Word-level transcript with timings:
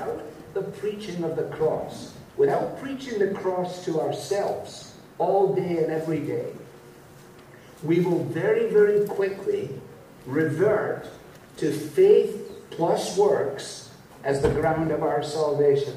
without 0.00 0.54
the 0.54 0.62
preaching 0.62 1.22
of 1.24 1.36
the 1.36 1.44
cross, 1.44 2.14
without 2.36 2.80
preaching 2.80 3.18
the 3.18 3.28
cross 3.34 3.84
to 3.84 4.00
ourselves 4.00 4.94
all 5.18 5.54
day 5.54 5.78
and 5.78 5.90
every 5.90 6.20
day, 6.20 6.52
we 7.82 8.00
will 8.00 8.24
very, 8.24 8.70
very 8.70 9.06
quickly 9.06 9.70
revert 10.26 11.08
to 11.56 11.72
faith 11.72 12.52
plus 12.70 13.16
works 13.16 13.90
as 14.24 14.40
the 14.42 14.50
ground 14.50 14.90
of 14.90 15.02
our 15.02 15.22
salvation. 15.22 15.94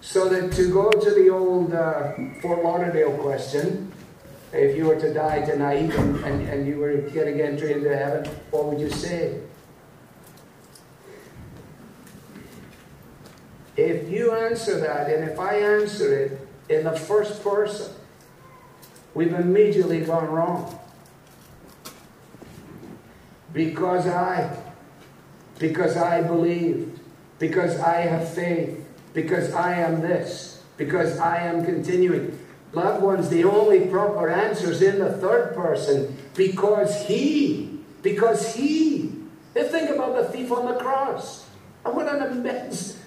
So 0.00 0.28
that 0.28 0.52
to 0.52 0.72
go 0.72 0.90
to 0.90 1.10
the 1.10 1.30
old 1.30 1.72
uh, 1.72 2.12
Fort 2.40 2.64
Lauderdale 2.64 3.16
question, 3.18 3.92
if 4.52 4.76
you 4.76 4.86
were 4.86 4.98
to 5.00 5.14
die 5.14 5.44
tonight 5.44 5.94
and, 5.94 6.16
and, 6.24 6.48
and 6.48 6.66
you 6.66 6.78
were 6.78 6.96
getting 6.96 7.40
entry 7.40 7.72
into 7.72 7.96
heaven, 7.96 8.28
what 8.50 8.66
would 8.66 8.80
you 8.80 8.90
say? 8.90 9.40
If 13.82 14.08
you 14.08 14.32
answer 14.32 14.78
that, 14.78 15.10
and 15.10 15.28
if 15.28 15.38
I 15.40 15.56
answer 15.56 16.16
it 16.16 16.48
in 16.68 16.84
the 16.84 16.92
first 16.92 17.42
person, 17.42 17.92
we've 19.12 19.32
immediately 19.32 20.02
gone 20.02 20.30
wrong. 20.30 20.78
Because 23.52 24.06
I, 24.06 24.56
because 25.58 25.96
I 25.96 26.22
believed, 26.22 27.00
because 27.40 27.78
I 27.80 28.02
have 28.02 28.28
faith, 28.28 28.86
because 29.14 29.52
I 29.52 29.74
am 29.74 30.00
this, 30.00 30.62
because 30.76 31.18
I 31.18 31.38
am 31.38 31.64
continuing. 31.64 32.38
Loved 32.72 33.02
ones, 33.02 33.28
the 33.28 33.44
only 33.44 33.88
proper 33.88 34.30
answer 34.30 34.70
is 34.70 34.80
in 34.80 35.00
the 35.00 35.12
third 35.12 35.54
person, 35.54 36.16
because 36.34 37.04
he, 37.06 37.80
because 38.00 38.54
he. 38.54 39.12
They 39.54 39.64
think 39.64 39.90
about 39.90 40.14
the 40.14 40.24
thief 40.24 40.52
on 40.52 40.66
the 40.66 40.78
cross. 40.78 41.44
What 41.82 42.06
an 42.06 42.22
immense 42.32 43.01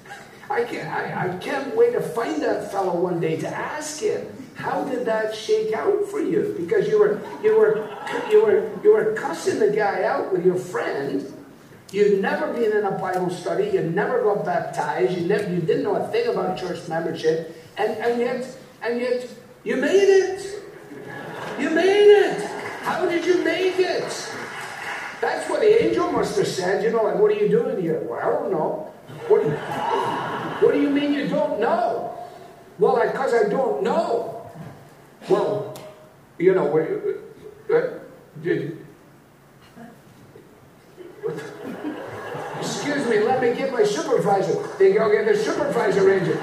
I 0.50 0.64
can't, 0.64 0.88
I, 0.88 1.30
I 1.34 1.38
can't 1.38 1.76
wait 1.76 1.94
to 1.94 2.02
find 2.02 2.42
that 2.44 2.72
fellow 2.72 3.00
one 3.00 3.20
day 3.20 3.38
to 3.38 3.48
ask 3.48 4.02
him, 4.02 4.28
how 4.56 4.84
did 4.86 5.06
that 5.06 5.36
shake 5.36 5.74
out 5.74 6.06
for 6.06 6.20
you? 6.20 6.56
Because 6.58 6.88
you 6.88 7.00
were, 7.00 7.20
you 7.44 7.58
were, 7.58 7.90
you 8.30 8.44
were, 8.44 8.72
you 8.84 8.94
were 8.94 9.14
cussing 9.14 9.60
the 9.60 9.76
guy 9.76 10.04
out 10.04 10.32
with 10.32 10.46
your 10.46 10.56
friend. 10.56 11.32
You'd 11.92 12.22
never 12.22 12.54
been 12.54 12.72
in 12.72 12.86
a 12.86 12.92
Bible 12.92 13.30
study. 13.30 13.72
You 13.74 13.82
never 13.82 14.24
got 14.24 14.46
baptized. 14.46 15.18
You, 15.18 15.28
never, 15.28 15.52
you 15.52 15.60
didn't 15.62 15.84
know 15.84 15.96
a 15.96 16.08
thing 16.08 16.28
about 16.28 16.58
church 16.58 16.88
membership. 16.88 17.56
And, 17.78 17.98
and 17.98 18.20
yet, 18.20 18.58
and 18.82 19.00
yet, 19.00 19.28
you 19.64 19.76
made 19.78 20.10
it. 20.10 20.64
You 21.60 21.70
made 21.72 22.08
it. 22.08 22.42
How 22.82 23.06
did 23.06 23.26
you 23.26 23.44
make 23.44 23.80
it? 23.80 24.32
That's 25.22 25.50
what 25.50 25.62
the 25.62 25.86
angel 25.86 26.12
must 26.12 26.38
have 26.38 26.48
said. 26.48 26.84
You 26.84 26.92
know, 26.92 27.04
like, 27.04 27.16
what 27.16 27.32
are 27.32 27.36
you 27.36 27.50
doing 27.50 27.82
here? 27.82 28.00
Well, 28.02 28.20
I 28.20 28.26
don't 28.26 28.52
know. 28.52 28.92
What 29.28 29.44
do 29.44 29.50
you, 29.50 29.56
what 29.56 30.74
do 30.74 30.82
you 30.82 30.90
mean 30.90 31.14
you 31.14 31.28
don't 31.28 31.60
know? 31.60 32.18
Well, 32.80 33.00
because 33.06 33.34
I, 33.34 33.48
I, 33.48 33.50
don't 33.50 33.84
know. 33.84 34.52
Well, 35.30 35.78
you 36.38 36.54
know, 36.54 36.78
uh, 37.74 38.00
did, 38.42 38.86
excuse 42.60 43.08
me, 43.08 43.20
let 43.20 43.42
me 43.42 43.54
get 43.54 43.72
my 43.72 43.84
supervisor. 43.84 44.68
They 44.78 44.94
go 44.94 45.12
get 45.12 45.26
the 45.26 45.36
supervisor 45.36 46.04
ranger. 46.06 46.40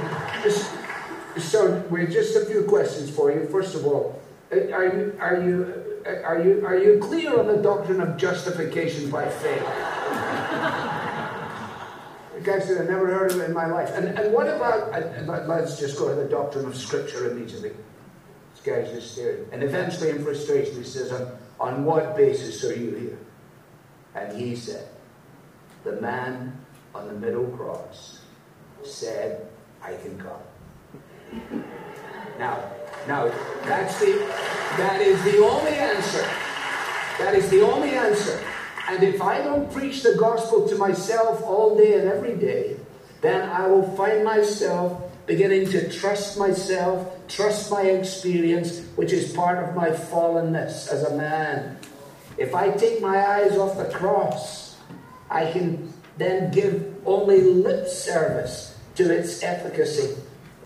So, 1.39 1.83
we 1.91 2.07
just 2.07 2.37
a 2.37 2.45
few 2.47 2.65
questions 2.65 3.11
for 3.11 3.33
you. 3.33 3.47
First 3.47 3.75
of 3.75 3.87
all, 3.87 4.21
uh, 4.53 4.57
are 4.73 4.85
you, 4.85 5.17
are 5.19 5.41
you, 5.41 6.01
uh, 6.07 6.11
are 6.23 6.43
you, 6.43 6.67
are 6.67 6.79
you 6.79 6.99
clear 6.99 7.39
on 7.39 7.47
the 7.47 7.57
doctrine 7.57 8.01
of 8.01 8.17
justification 8.17 9.11
by 9.11 9.29
faith? 9.29 10.89
Guy 12.43 12.61
said, 12.61 12.81
I've 12.81 12.89
never 12.89 13.07
heard 13.07 13.33
of 13.33 13.41
in 13.41 13.53
my 13.53 13.67
life. 13.67 13.91
And, 13.95 14.19
and 14.19 14.33
what 14.33 14.49
about, 14.49 14.91
let's 15.49 15.79
just 15.79 15.99
go 15.99 16.09
to 16.09 16.15
the 16.15 16.29
doctrine 16.29 16.67
of 16.67 16.77
Scripture 16.77 17.31
immediately. 17.31 17.73
This 18.53 18.63
guy's 18.65 18.91
just 18.93 19.13
staring. 19.13 19.47
And 19.53 19.63
eventually, 19.63 20.11
in 20.11 20.23
frustration, 20.23 20.77
he 20.77 20.85
says, 20.85 21.13
on, 21.13 21.39
on 21.61 21.85
what 21.85 22.17
basis 22.17 22.65
are 22.65 22.75
you 22.75 22.95
here? 22.95 23.19
And 24.15 24.39
he 24.39 24.57
said, 24.57 24.89
The 25.85 26.01
man 26.01 26.59
on 26.95 27.09
the 27.09 27.15
middle 27.15 27.47
cross 27.49 28.21
said, 28.85 29.47
I 29.83 29.95
can 29.95 30.19
come. 30.19 31.65
Now, 32.39 32.63
now 33.09 33.29
that's 33.65 33.99
the 34.01 34.13
that 34.77 35.01
is 35.01 35.23
the 35.25 35.39
only 35.45 35.73
answer. 35.73 36.27
That 37.19 37.35
is 37.35 37.49
the 37.51 37.63
only 37.63 37.91
answer. 37.91 38.41
And 38.93 39.03
if 39.05 39.23
I 39.23 39.39
don't 39.39 39.73
preach 39.73 40.03
the 40.03 40.17
gospel 40.17 40.69
to 40.69 40.77
myself 40.77 41.43
all 41.45 41.79
day 41.79 41.99
and 41.99 42.09
every 42.09 42.37
day, 42.37 42.77
then 43.23 43.49
I 43.49 43.67
will 43.67 43.97
find 43.97 44.23
myself 44.23 45.11
beginning 45.25 45.71
to 45.71 45.91
trust 45.91 46.39
myself, 46.39 47.27
trust 47.27 47.71
my 47.71 47.85
experience, 47.85 48.81
which 48.97 49.15
is 49.15 49.33
part 49.33 49.67
of 49.67 49.75
my 49.75 49.89
fallenness 49.89 50.93
as 50.93 51.05
a 51.05 51.17
man. 51.17 51.79
If 52.37 52.55
I 52.55 52.69
take 52.73 53.01
my 53.01 53.17
eyes 53.17 53.57
off 53.57 53.79
the 53.79 53.87
cross, 53.87 54.77
I 55.31 55.51
can 55.51 55.91
then 56.19 56.51
give 56.51 56.95
only 57.07 57.41
lip 57.41 57.89
service 57.89 58.77
to 58.97 59.11
its 59.11 59.43
efficacy, 59.43 60.17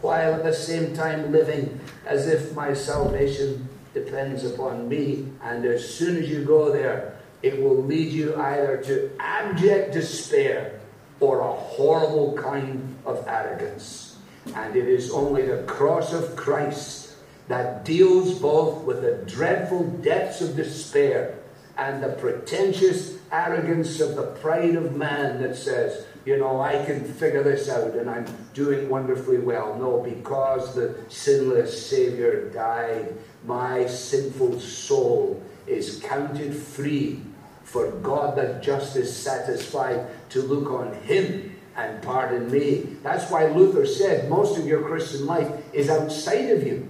while 0.00 0.34
at 0.34 0.42
the 0.42 0.52
same 0.52 0.96
time 0.96 1.30
living 1.30 1.78
as 2.04 2.26
if 2.26 2.52
my 2.56 2.74
salvation 2.74 3.68
depends 3.94 4.44
upon 4.44 4.88
me. 4.88 5.28
And 5.44 5.64
as 5.64 5.88
soon 5.88 6.16
as 6.16 6.28
you 6.28 6.44
go 6.44 6.72
there, 6.72 7.16
it 7.42 7.60
will 7.62 7.82
lead 7.82 8.12
you 8.12 8.34
either 8.36 8.78
to 8.84 9.10
abject 9.18 9.92
despair 9.92 10.80
or 11.20 11.40
a 11.40 11.52
horrible 11.52 12.34
kind 12.36 12.96
of 13.04 13.24
arrogance. 13.26 14.16
And 14.54 14.76
it 14.76 14.88
is 14.88 15.10
only 15.10 15.42
the 15.42 15.62
cross 15.64 16.12
of 16.12 16.36
Christ 16.36 17.14
that 17.48 17.84
deals 17.84 18.38
both 18.38 18.84
with 18.84 19.02
the 19.02 19.22
dreadful 19.30 19.84
depths 19.84 20.40
of 20.40 20.56
despair 20.56 21.38
and 21.78 22.02
the 22.02 22.08
pretentious 22.08 23.18
arrogance 23.30 24.00
of 24.00 24.16
the 24.16 24.26
pride 24.40 24.76
of 24.76 24.96
man 24.96 25.42
that 25.42 25.56
says, 25.56 26.06
you 26.24 26.38
know, 26.38 26.60
I 26.60 26.84
can 26.84 27.04
figure 27.04 27.42
this 27.42 27.68
out 27.68 27.94
and 27.94 28.10
I'm 28.10 28.26
doing 28.54 28.88
wonderfully 28.88 29.38
well. 29.38 29.76
No, 29.78 30.02
because 30.02 30.74
the 30.74 30.96
sinless 31.08 31.86
Savior 31.88 32.50
died, 32.50 33.14
my 33.44 33.86
sinful 33.86 34.58
soul 34.58 35.40
is 35.66 36.00
counted 36.02 36.54
free 36.54 37.20
for 37.64 37.90
God 37.90 38.36
that 38.36 38.62
justice 38.62 39.14
satisfied 39.14 40.06
to 40.30 40.42
look 40.42 40.70
on 40.70 40.94
him 41.02 41.56
and 41.76 42.02
pardon 42.02 42.50
me. 42.50 42.96
That's 43.02 43.30
why 43.30 43.46
Luther 43.46 43.86
said 43.86 44.30
most 44.30 44.58
of 44.58 44.66
your 44.66 44.82
Christian 44.82 45.26
life 45.26 45.52
is 45.72 45.90
outside 45.90 46.50
of 46.50 46.66
you. 46.66 46.88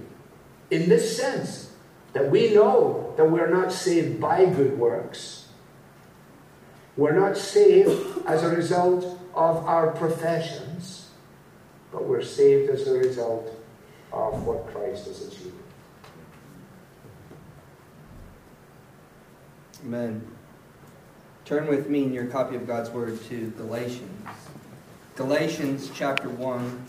In 0.69 0.87
this 0.87 1.17
sense, 1.17 1.71
that 2.13 2.31
we 2.31 2.53
know 2.53 3.13
that 3.17 3.29
we're 3.29 3.49
not 3.49 3.71
saved 3.71 4.19
by 4.19 4.45
good 4.45 4.77
works. 4.77 5.47
We're 6.95 7.17
not 7.17 7.37
saved 7.37 8.25
as 8.25 8.43
a 8.43 8.49
result 8.49 9.03
of 9.35 9.57
our 9.65 9.91
professions, 9.91 11.09
but 11.91 12.05
we're 12.05 12.23
saved 12.23 12.71
as 12.71 12.87
a 12.87 12.93
result 12.93 13.53
of 14.11 14.45
what 14.47 14.67
Christ 14.67 15.05
has 15.07 15.27
achieved. 15.27 15.53
Amen. 19.85 20.25
Turn 21.45 21.67
with 21.67 21.87
me 21.87 22.03
in 22.03 22.11
your 22.11 22.25
copy 22.25 22.55
of 22.55 22.65
God's 22.65 22.89
Word 22.89 23.23
to 23.25 23.51
Galatians. 23.57 24.27
Galatians 25.15 25.91
chapter 25.93 26.29
1. 26.29 26.85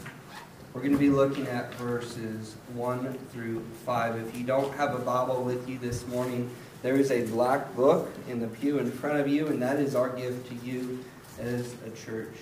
We're 0.73 0.81
going 0.81 0.93
to 0.93 0.99
be 0.99 1.11
looking 1.11 1.47
at 1.49 1.75
verses 1.75 2.57
1 2.75 3.13
through 3.31 3.63
5. 3.85 4.17
If 4.27 4.37
you 4.37 4.45
don't 4.45 4.75
have 4.75 4.95
a 4.95 4.99
Bible 4.99 5.43
with 5.43 5.69
you 5.69 5.79
this 5.79 6.07
morning, 6.07 6.51
there 6.83 6.97
is 6.97 7.11
a 7.11 7.27
black 7.27 7.77
book 7.77 8.09
in 8.27 8.41
the 8.41 8.47
pew 8.47 8.79
in 8.79 8.91
front 8.91 9.21
of 9.21 9.29
you, 9.29 9.49
and 9.49 9.61
that 9.61 9.79
is 9.79 9.95
our 9.95 10.09
gift 10.09 10.49
to 10.49 10.55
you 10.67 11.05
as 11.39 11.75
a 11.87 11.91
church. 11.91 12.35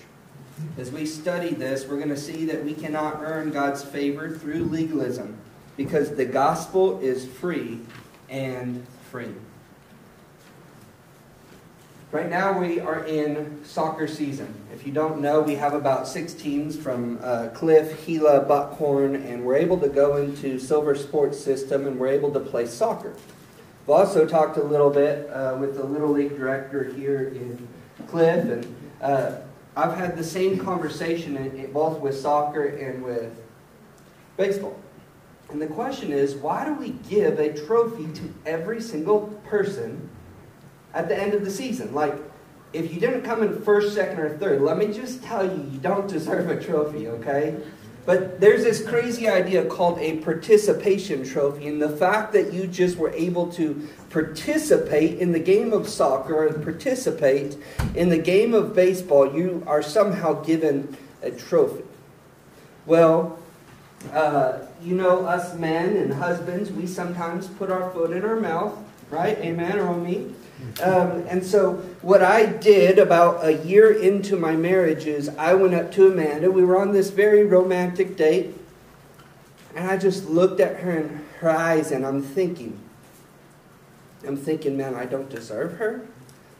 As 0.77 0.91
we 0.91 1.05
study 1.05 1.53
this, 1.53 1.85
we're 1.85 1.97
going 1.97 2.09
to 2.09 2.17
see 2.17 2.45
that 2.45 2.63
we 2.63 2.73
cannot 2.73 3.19
earn 3.21 3.51
God's 3.51 3.83
favor 3.83 4.29
through 4.29 4.63
legalism 4.65 5.37
because 5.75 6.15
the 6.15 6.25
gospel 6.25 6.99
is 7.01 7.27
free 7.27 7.79
and 8.29 8.85
free. 9.11 9.33
Right 12.09 12.29
now 12.29 12.57
we 12.57 12.79
are 12.79 13.03
in 13.03 13.59
soccer 13.65 14.07
season. 14.07 14.53
If 14.73 14.87
you 14.87 14.93
don't 14.93 15.19
know, 15.19 15.41
we 15.41 15.55
have 15.55 15.73
about 15.73 16.07
six 16.07 16.33
teams 16.33 16.77
from 16.77 17.19
uh, 17.21 17.49
Cliff, 17.49 18.05
Gila, 18.05 18.45
Buckhorn, 18.45 19.17
and 19.17 19.43
we're 19.43 19.57
able 19.57 19.77
to 19.79 19.89
go 19.89 20.15
into 20.15 20.57
Silver 20.57 20.95
Sports 20.95 21.37
System 21.37 21.85
and 21.85 21.99
we're 21.99 22.07
able 22.07 22.31
to 22.31 22.39
play 22.39 22.65
soccer. 22.65 23.13
We've 23.85 23.89
also 23.89 24.25
talked 24.25 24.55
a 24.55 24.63
little 24.63 24.89
bit 24.89 25.29
uh, 25.31 25.57
with 25.59 25.75
the 25.75 25.83
Little 25.83 26.11
League 26.11 26.37
director 26.37 26.85
here 26.85 27.27
in 27.27 27.67
Cliff, 28.07 28.45
and 28.45 28.75
uh, 29.01 29.39
I've 29.75 29.97
had 29.97 30.15
the 30.15 30.23
same 30.23 30.57
conversation 30.59 31.35
in, 31.35 31.59
in 31.59 31.73
both 31.73 31.99
with 31.99 32.17
soccer 32.17 32.67
and 32.67 33.03
with 33.03 33.37
baseball. 34.37 34.79
And 35.49 35.61
the 35.61 35.67
question 35.67 36.13
is, 36.13 36.35
why 36.35 36.63
do 36.63 36.73
we 36.73 36.91
give 37.09 37.37
a 37.37 37.51
trophy 37.65 38.07
to 38.13 38.33
every 38.45 38.79
single 38.79 39.27
person 39.45 40.09
at 40.93 41.07
the 41.07 41.17
end 41.17 41.33
of 41.33 41.43
the 41.43 41.51
season. 41.51 41.93
Like, 41.93 42.15
if 42.73 42.93
you 42.93 42.99
didn't 42.99 43.21
come 43.21 43.43
in 43.43 43.61
first, 43.61 43.93
second, 43.93 44.19
or 44.19 44.37
third, 44.37 44.61
let 44.61 44.77
me 44.77 44.87
just 44.87 45.23
tell 45.23 45.45
you, 45.45 45.69
you 45.71 45.79
don't 45.79 46.07
deserve 46.07 46.49
a 46.49 46.61
trophy, 46.61 47.07
okay? 47.07 47.57
But 48.05 48.39
there's 48.39 48.63
this 48.63 48.87
crazy 48.87 49.27
idea 49.27 49.65
called 49.65 49.99
a 49.99 50.17
participation 50.19 51.25
trophy, 51.25 51.67
and 51.67 51.81
the 51.81 51.89
fact 51.89 52.31
that 52.33 52.53
you 52.53 52.65
just 52.65 52.97
were 52.97 53.11
able 53.11 53.51
to 53.53 53.87
participate 54.09 55.19
in 55.19 55.33
the 55.33 55.39
game 55.39 55.73
of 55.73 55.89
soccer 55.89 56.47
and 56.47 56.63
participate 56.63 57.57
in 57.95 58.07
the 58.09 58.17
game 58.17 58.53
of 58.53 58.73
baseball, 58.73 59.35
you 59.35 59.61
are 59.67 59.81
somehow 59.81 60.41
given 60.41 60.95
a 61.21 61.31
trophy. 61.31 61.83
Well, 62.85 63.37
uh, 64.13 64.59
you 64.81 64.95
know, 64.95 65.25
us 65.25 65.53
men 65.55 65.97
and 65.97 66.13
husbands, 66.13 66.71
we 66.71 66.87
sometimes 66.87 67.47
put 67.47 67.69
our 67.69 67.91
foot 67.91 68.11
in 68.11 68.23
our 68.23 68.39
mouth, 68.39 68.77
right? 69.09 69.37
Amen, 69.39 69.79
or 69.79 69.97
me. 69.97 70.33
Um, 70.81 71.23
and 71.27 71.45
so, 71.45 71.75
what 72.01 72.23
I 72.23 72.45
did 72.45 72.97
about 72.97 73.45
a 73.45 73.57
year 73.65 73.91
into 73.91 74.35
my 74.35 74.55
marriage 74.55 75.05
is 75.05 75.29
I 75.29 75.53
went 75.53 75.75
up 75.75 75.91
to 75.93 76.07
Amanda. 76.11 76.51
We 76.51 76.63
were 76.63 76.79
on 76.79 76.93
this 76.93 77.09
very 77.09 77.45
romantic 77.45 78.15
date. 78.15 78.55
And 79.75 79.89
I 79.89 79.97
just 79.97 80.27
looked 80.27 80.59
at 80.59 80.77
her 80.77 80.91
in 80.91 81.23
her 81.39 81.51
eyes 81.51 81.91
and 81.91 82.03
I'm 82.03 82.23
thinking, 82.23 82.79
I'm 84.25 84.35
thinking, 84.35 84.75
man, 84.75 84.95
I 84.95 85.05
don't 85.05 85.29
deserve 85.29 85.73
her. 85.73 86.07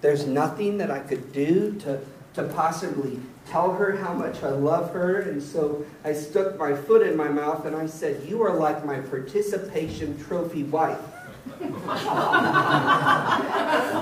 There's 0.02 0.28
nothing 0.28 0.78
that 0.78 0.92
I 0.92 1.00
could 1.00 1.34
do 1.34 1.74
to, 1.80 2.00
to 2.36 2.44
possibly 2.44 3.20
tell 3.48 3.74
her 3.74 3.98
how 3.98 4.14
much 4.14 4.44
I 4.44 4.50
love 4.50 4.94
her. 4.94 5.22
And 5.22 5.42
so 5.42 5.84
I 6.04 6.14
stuck 6.14 6.60
my 6.60 6.76
foot 6.76 7.02
in 7.02 7.18
my 7.18 7.28
mouth 7.28 7.66
and 7.66 7.76
I 7.76 7.88
said, 7.88 8.28
You 8.28 8.44
are 8.44 8.54
like 8.54 8.86
my 8.86 9.00
participation 9.00 10.24
trophy 10.24 10.62
wife. 10.62 11.00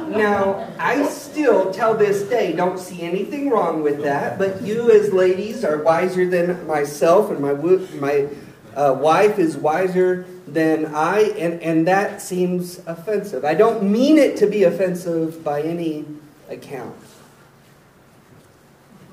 Now, 0.10 0.68
I 0.80 1.08
still, 1.10 1.72
till 1.72 1.96
this 1.96 2.24
day, 2.24 2.54
don't 2.54 2.80
see 2.80 3.02
anything 3.02 3.50
wrong 3.50 3.84
with 3.84 4.02
that, 4.04 4.38
but 4.38 4.62
you 4.62 4.92
as 4.92 5.14
ladies 5.14 5.64
are 5.64 5.82
wiser 5.82 6.28
than 6.30 6.66
myself, 6.68 7.30
and 7.32 7.40
my, 7.40 7.54
my 8.00 8.28
uh, 8.76 8.94
wife 8.94 9.40
is 9.40 9.58
wiser 9.58 10.26
than 10.48 10.86
I, 10.94 11.22
and, 11.38 11.62
and 11.62 11.88
that 11.88 12.22
seems 12.22 12.80
offensive. 12.86 13.46
I 13.46 13.54
don't 13.54 13.84
mean 13.84 14.18
it 14.18 14.38
to 14.38 14.48
be 14.48 14.64
offensive 14.64 15.44
by 15.44 15.62
any 15.62 16.06
account. 16.50 16.96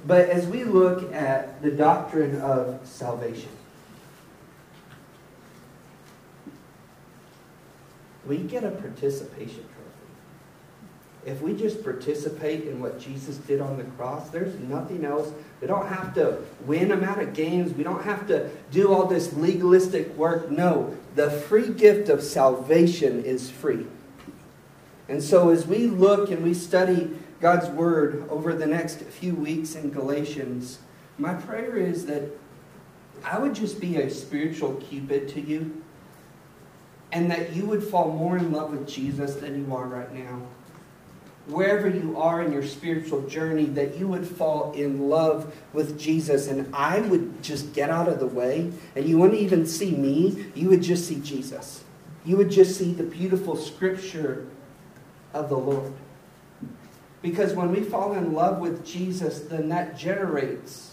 But 0.04 0.28
as 0.30 0.46
we 0.46 0.64
look 0.64 1.12
at 1.12 1.62
the 1.62 1.70
doctrine 1.70 2.40
of 2.40 2.80
salvation, 2.84 3.50
we 8.26 8.38
get 8.38 8.64
a 8.64 8.70
participation 8.70 9.56
trophy. 9.56 9.82
If 11.24 11.40
we 11.40 11.54
just 11.54 11.84
participate 11.84 12.64
in 12.64 12.80
what 12.80 12.98
Jesus 12.98 13.36
did 13.36 13.60
on 13.60 13.76
the 13.76 13.84
cross, 13.84 14.30
there's 14.30 14.58
nothing 14.58 15.04
else. 15.04 15.32
We 15.60 15.68
don't 15.68 15.86
have 15.86 16.14
to 16.14 16.38
win 16.66 16.90
amount 16.90 17.22
of 17.22 17.32
games. 17.32 17.72
We 17.72 17.84
don't 17.84 18.02
have 18.02 18.26
to 18.26 18.50
do 18.72 18.92
all 18.92 19.06
this 19.06 19.32
legalistic 19.32 20.16
work. 20.16 20.50
No, 20.50 20.96
the 21.14 21.30
free 21.30 21.72
gift 21.72 22.08
of 22.08 22.22
salvation 22.22 23.24
is 23.24 23.50
free. 23.50 23.86
And 25.08 25.22
so 25.22 25.50
as 25.50 25.66
we 25.66 25.86
look 25.86 26.30
and 26.30 26.42
we 26.42 26.54
study 26.54 27.10
God's 27.40 27.68
word 27.68 28.24
over 28.28 28.54
the 28.54 28.66
next 28.66 29.00
few 29.02 29.34
weeks 29.34 29.74
in 29.74 29.90
Galatians, 29.90 30.78
my 31.18 31.34
prayer 31.34 31.76
is 31.76 32.06
that 32.06 32.30
I 33.24 33.38
would 33.38 33.54
just 33.54 33.80
be 33.80 33.98
a 33.98 34.10
spiritual 34.10 34.74
cupid 34.74 35.28
to 35.30 35.40
you 35.40 35.82
and 37.12 37.30
that 37.30 37.52
you 37.52 37.66
would 37.66 37.84
fall 37.84 38.10
more 38.10 38.38
in 38.38 38.50
love 38.50 38.70
with 38.70 38.88
Jesus 38.88 39.36
than 39.36 39.64
you 39.64 39.74
are 39.74 39.86
right 39.86 40.12
now. 40.12 40.40
Wherever 41.46 41.88
you 41.88 42.16
are 42.16 42.42
in 42.42 42.52
your 42.52 42.62
spiritual 42.62 43.22
journey, 43.28 43.66
that 43.66 43.98
you 43.98 44.08
would 44.08 44.26
fall 44.26 44.72
in 44.72 45.08
love 45.08 45.54
with 45.72 45.98
Jesus, 45.98 46.48
and 46.48 46.74
I 46.74 47.00
would 47.00 47.42
just 47.42 47.74
get 47.74 47.90
out 47.90 48.08
of 48.08 48.20
the 48.20 48.26
way, 48.26 48.72
and 48.96 49.06
you 49.06 49.18
wouldn't 49.18 49.40
even 49.40 49.66
see 49.66 49.90
me, 49.90 50.46
you 50.54 50.68
would 50.68 50.82
just 50.82 51.06
see 51.06 51.20
Jesus. 51.20 51.84
You 52.24 52.36
would 52.36 52.50
just 52.50 52.78
see 52.78 52.92
the 52.92 53.02
beautiful 53.02 53.56
scripture 53.56 54.46
of 55.34 55.48
the 55.48 55.58
Lord. 55.58 55.92
Because 57.20 57.54
when 57.54 57.72
we 57.72 57.82
fall 57.82 58.14
in 58.14 58.32
love 58.32 58.58
with 58.58 58.86
Jesus, 58.86 59.40
then 59.40 59.68
that 59.68 59.98
generates 59.98 60.91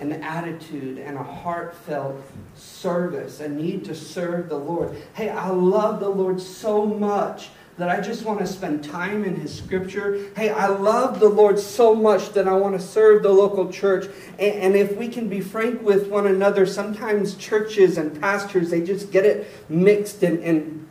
an 0.00 0.12
attitude 0.12 0.98
and 0.98 1.16
a 1.16 1.22
heartfelt 1.22 2.22
service, 2.54 3.40
a 3.40 3.48
need 3.48 3.84
to 3.84 3.94
serve 3.94 4.48
the 4.48 4.58
Lord. 4.58 4.96
Hey, 5.14 5.28
I 5.28 5.48
love 5.48 6.00
the 6.00 6.08
Lord 6.08 6.40
so 6.40 6.86
much 6.86 7.50
that 7.78 7.88
I 7.88 8.00
just 8.00 8.24
want 8.24 8.40
to 8.40 8.46
spend 8.46 8.82
time 8.82 9.24
in 9.24 9.36
His 9.36 9.56
Scripture. 9.56 10.30
Hey, 10.36 10.50
I 10.50 10.66
love 10.66 11.20
the 11.20 11.28
Lord 11.28 11.58
so 11.58 11.94
much 11.94 12.32
that 12.32 12.48
I 12.48 12.54
want 12.54 12.78
to 12.78 12.84
serve 12.84 13.22
the 13.22 13.30
local 13.30 13.72
church. 13.72 14.06
And, 14.38 14.54
and, 14.54 14.76
if 14.76 14.96
we 14.96 15.08
can 15.08 15.28
be 15.28 15.40
frank 15.40 15.82
with 15.82 16.08
one 16.08 16.26
another, 16.26 16.66
sometimes 16.66 17.36
churches 17.36 17.96
and 17.96 18.20
pastors, 18.20 18.70
they 18.70 18.82
just 18.82 19.12
get 19.12 19.24
it 19.24 19.46
mixed 19.68 20.24
and, 20.24 20.42
and 20.42 20.87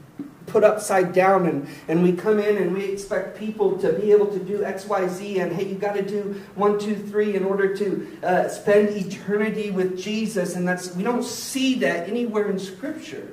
put 0.48 0.64
upside 0.64 1.14
down 1.14 1.46
and, 1.46 1.68
and 1.88 2.02
we 2.02 2.14
come 2.14 2.40
in 2.40 2.58
and 2.58 2.74
we 2.74 2.86
expect 2.86 3.38
people 3.38 3.78
to 3.78 3.94
be 3.94 4.12
able 4.12 4.28
to 4.28 4.40
do 4.40 4.60
xyz 4.60 5.42
and 5.42 5.52
hey 5.54 5.68
you 5.68 5.76
got 5.76 5.94
to 5.94 6.02
do 6.02 6.42
one 6.56 6.80
two 6.80 6.96
three 6.96 7.36
in 7.36 7.44
order 7.44 7.76
to 7.76 8.18
uh, 8.24 8.48
spend 8.48 8.90
eternity 8.90 9.70
with 9.72 9.98
jesus. 10.00 10.56
And 10.56 10.68
that's 10.68 10.96
we 10.96 11.04
don't 11.04 11.24
see 11.24 11.76
that 11.76 12.10
anywhere 12.10 12.50
in 12.50 12.58
scripture. 12.58 13.30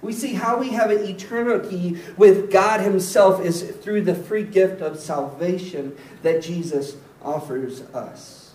We 0.00 0.12
see 0.12 0.34
how 0.34 0.58
we 0.58 0.70
have 0.70 0.90
an 0.90 1.04
eternity 1.04 1.98
with 2.16 2.50
god 2.50 2.80
himself 2.80 3.44
is 3.44 3.62
through 3.62 4.02
the 4.02 4.14
free 4.14 4.44
gift 4.44 4.80
of 4.80 4.98
salvation 4.98 5.96
that 6.22 6.42
jesus 6.42 6.96
offers 7.22 7.80
us 7.80 8.47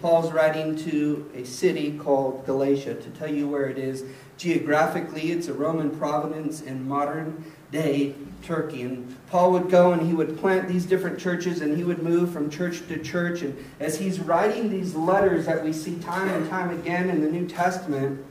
paul's 0.00 0.32
writing 0.32 0.76
to 0.76 1.30
a 1.34 1.44
city 1.44 1.98
called 1.98 2.44
galatia 2.46 2.94
to 2.94 3.10
tell 3.10 3.30
you 3.30 3.48
where 3.48 3.66
it 3.68 3.78
is 3.78 4.04
Geographically, 4.38 5.32
it's 5.32 5.48
a 5.48 5.52
Roman 5.52 5.90
province 5.90 6.62
in 6.62 6.86
modern 6.86 7.44
day 7.72 8.14
Turkey. 8.44 8.82
And 8.82 9.16
Paul 9.30 9.50
would 9.52 9.68
go 9.68 9.92
and 9.92 10.06
he 10.06 10.14
would 10.14 10.38
plant 10.38 10.68
these 10.68 10.86
different 10.86 11.18
churches 11.18 11.60
and 11.60 11.76
he 11.76 11.82
would 11.82 12.04
move 12.04 12.32
from 12.32 12.48
church 12.48 12.86
to 12.86 13.02
church. 13.02 13.42
And 13.42 13.58
as 13.80 13.98
he's 13.98 14.20
writing 14.20 14.70
these 14.70 14.94
letters 14.94 15.46
that 15.46 15.64
we 15.64 15.72
see 15.72 15.96
time 15.96 16.28
and 16.28 16.48
time 16.48 16.70
again 16.70 17.10
in 17.10 17.20
the 17.20 17.28
New 17.28 17.48
Testament, 17.48 18.24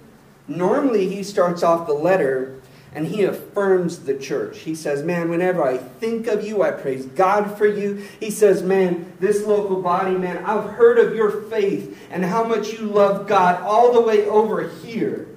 normally 0.48 1.10
he 1.10 1.24
starts 1.24 1.62
off 1.62 1.88
the 1.88 1.94
letter 1.94 2.62
and 2.94 3.08
he 3.08 3.24
affirms 3.24 4.00
the 4.00 4.18
church. 4.18 4.60
He 4.60 4.74
says, 4.74 5.04
Man, 5.04 5.30
whenever 5.30 5.64
I 5.64 5.78
think 5.78 6.28
of 6.28 6.46
you, 6.46 6.64
I 6.64 6.72
praise 6.72 7.06
God 7.06 7.58
for 7.58 7.68
you. 7.68 8.06
He 8.20 8.32
says, 8.32 8.64
Man, 8.64 9.14
this 9.20 9.46
local 9.46 9.82
body, 9.82 10.18
man, 10.18 10.44
I've 10.46 10.72
heard 10.72 10.98
of 10.98 11.16
your 11.16 11.44
faith 11.44 12.00
and 12.10 12.24
how 12.24 12.44
much 12.44 12.74
you 12.74 12.88
love 12.88 13.28
God 13.28 13.62
all 13.62 13.94
the 13.94 14.02
way 14.02 14.26
over 14.26 14.68
here. 14.68 15.28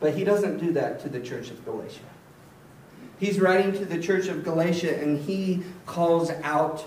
But 0.00 0.14
he 0.14 0.24
doesn't 0.24 0.58
do 0.58 0.72
that 0.72 1.00
to 1.02 1.08
the 1.08 1.20
church 1.20 1.50
of 1.50 1.64
Galatia. 1.64 2.00
He's 3.18 3.40
writing 3.40 3.72
to 3.74 3.84
the 3.84 4.00
church 4.00 4.26
of 4.26 4.42
Galatia 4.42 5.00
and 5.00 5.18
he 5.18 5.62
calls 5.86 6.30
out 6.42 6.84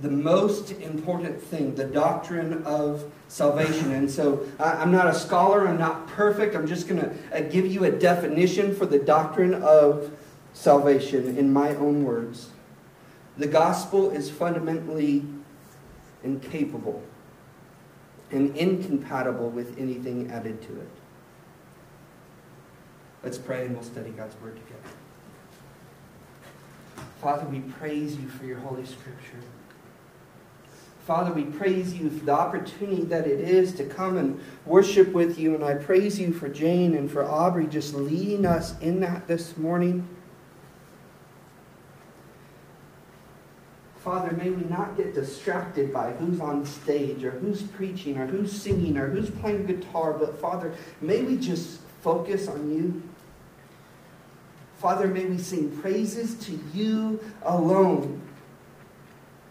the 0.00 0.10
most 0.10 0.70
important 0.72 1.42
thing, 1.42 1.74
the 1.74 1.84
doctrine 1.84 2.62
of 2.64 3.10
salvation. 3.28 3.92
And 3.92 4.10
so 4.10 4.46
I'm 4.58 4.90
not 4.90 5.06
a 5.06 5.14
scholar, 5.14 5.68
I'm 5.68 5.78
not 5.78 6.06
perfect. 6.08 6.54
I'm 6.54 6.66
just 6.66 6.88
going 6.88 7.00
to 7.00 7.14
uh, 7.34 7.48
give 7.50 7.66
you 7.66 7.84
a 7.84 7.90
definition 7.90 8.74
for 8.74 8.86
the 8.86 8.98
doctrine 8.98 9.54
of 9.62 10.10
salvation 10.52 11.36
in 11.36 11.52
my 11.52 11.74
own 11.76 12.04
words. 12.04 12.50
The 13.36 13.46
gospel 13.46 14.10
is 14.10 14.30
fundamentally 14.30 15.24
incapable 16.24 17.02
and 18.30 18.56
incompatible 18.56 19.50
with 19.50 19.78
anything 19.78 20.30
added 20.30 20.62
to 20.62 20.80
it. 20.80 20.88
Let's 23.22 23.38
pray 23.38 23.66
and 23.66 23.74
we'll 23.74 23.84
study 23.84 24.10
God's 24.10 24.40
Word 24.40 24.56
together. 24.56 24.96
Father, 27.20 27.46
we 27.46 27.60
praise 27.60 28.16
you 28.16 28.28
for 28.28 28.44
your 28.46 28.58
Holy 28.58 28.86
Scripture. 28.86 29.40
Father, 31.06 31.32
we 31.32 31.44
praise 31.44 31.94
you 31.94 32.10
for 32.10 32.24
the 32.24 32.32
opportunity 32.32 33.04
that 33.04 33.26
it 33.26 33.40
is 33.40 33.72
to 33.74 33.84
come 33.84 34.16
and 34.16 34.40
worship 34.66 35.12
with 35.12 35.38
you. 35.38 35.54
And 35.54 35.64
I 35.64 35.74
praise 35.74 36.18
you 36.18 36.32
for 36.32 36.48
Jane 36.48 36.94
and 36.94 37.10
for 37.10 37.24
Aubrey 37.24 37.66
just 37.66 37.94
leading 37.94 38.44
us 38.44 38.78
in 38.80 39.00
that 39.00 39.26
this 39.26 39.56
morning. 39.56 40.06
Father, 43.96 44.32
may 44.32 44.50
we 44.50 44.64
not 44.64 44.96
get 44.96 45.14
distracted 45.14 45.92
by 45.92 46.12
who's 46.12 46.40
on 46.40 46.64
stage 46.64 47.22
or 47.22 47.32
who's 47.32 47.62
preaching 47.62 48.16
or 48.16 48.26
who's 48.26 48.50
singing 48.50 48.96
or 48.96 49.08
who's 49.08 49.30
playing 49.30 49.66
guitar, 49.66 50.14
but 50.14 50.40
Father, 50.40 50.74
may 51.02 51.22
we 51.22 51.36
just 51.36 51.80
focus 52.00 52.48
on 52.48 52.74
you. 52.74 53.02
Father, 54.78 55.06
may 55.06 55.26
we 55.26 55.36
sing 55.36 55.76
praises 55.80 56.34
to 56.46 56.58
you 56.72 57.20
alone. 57.42 58.22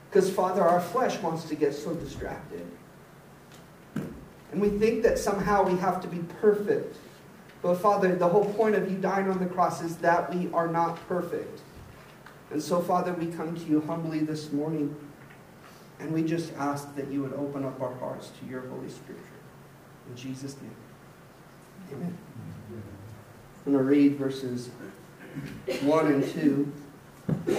Because, 0.10 0.30
Father, 0.30 0.62
our 0.63 0.82
flesh 0.82 1.20
wants 1.20 1.44
to 1.46 1.56
get 1.56 1.74
so 1.74 1.94
distracted. 1.94 2.66
And 4.51 4.60
we 4.60 4.70
think 4.70 5.04
that 5.04 5.20
somehow 5.20 5.63
we 5.63 5.78
have 5.78 6.01
to 6.01 6.08
be 6.08 6.20
perfect. 6.42 6.98
But, 7.62 7.75
Father, 7.75 8.16
the 8.16 8.28
whole 8.28 8.51
point 8.54 8.75
of 8.75 8.89
you 8.89 8.98
dying 8.98 9.30
on 9.30 9.38
the 9.38 9.46
cross 9.46 9.84
is 9.84 9.98
that 9.98 10.34
we 10.34 10.51
are 10.54 10.68
not 10.68 10.96
perfect. 11.08 11.62
And 12.51 12.62
so, 12.62 12.82
Father, 12.82 13.13
we 13.13 13.28
come 13.28 13.56
to 13.56 13.62
you 13.66 13.82
humbly 13.82 14.20
this 14.20 14.51
morning, 14.51 14.96
and 16.00 16.12
we 16.12 16.24
just 16.24 16.54
ask 16.54 16.96
that 16.96 17.12
you 17.12 17.22
would 17.22 17.34
open 17.34 17.63
up 17.63 17.80
our 17.80 17.94
hearts 17.96 18.32
to 18.39 18.50
your 18.50 18.62
Holy 18.62 18.89
Scripture. 18.89 19.24
In 20.10 20.16
Jesus' 20.16 20.56
name. 20.60 20.75
Amen. 21.92 22.18
I'm 23.66 23.74
going 23.74 23.78
to 23.78 23.84
read 23.84 24.16
verses 24.16 24.70
1 25.84 26.08
and 26.08 26.28
2. 26.28 26.72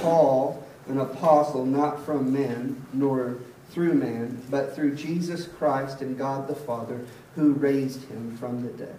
Paul, 0.01 0.67
an 0.91 0.99
apostle, 0.99 1.65
not 1.65 2.05
from 2.05 2.33
men, 2.33 2.85
nor 2.93 3.39
through 3.71 3.95
man, 3.95 4.43
but 4.51 4.75
through 4.75 4.97
Jesus 4.97 5.47
Christ 5.47 6.01
and 6.01 6.19
God 6.19 6.49
the 6.49 6.55
Father, 6.55 7.01
who 7.37 7.53
raised 7.53 8.05
him 8.09 8.37
from 8.37 8.63
the 8.63 8.71
dead. 8.71 8.97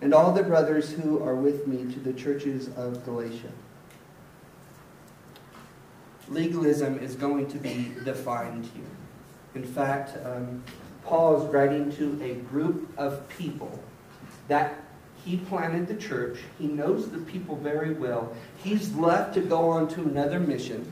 And 0.00 0.12
all 0.12 0.32
the 0.32 0.42
brothers 0.42 0.92
who 0.92 1.22
are 1.22 1.34
with 1.34 1.66
me 1.66 1.92
to 1.92 2.00
the 2.00 2.12
churches 2.12 2.68
of 2.76 3.04
Galatia. 3.04 3.50
Legalism 6.28 6.98
is 6.98 7.14
going 7.14 7.46
to 7.48 7.58
be 7.58 7.92
defined 8.04 8.68
here. 8.74 8.84
In 9.54 9.64
fact, 9.64 10.18
um, 10.24 10.62
Paul 11.04 11.42
is 11.42 11.52
writing 11.52 11.92
to 11.96 12.20
a 12.22 12.34
group 12.34 12.92
of 12.98 13.26
people 13.28 13.78
that 14.48 14.83
he 15.24 15.38
planted 15.38 15.88
the 15.88 15.96
church. 15.96 16.38
He 16.58 16.66
knows 16.66 17.08
the 17.08 17.18
people 17.18 17.56
very 17.56 17.94
well. 17.94 18.34
He's 18.62 18.94
left 18.94 19.34
to 19.34 19.40
go 19.40 19.70
on 19.70 19.88
to 19.88 20.02
another 20.02 20.38
mission. 20.38 20.90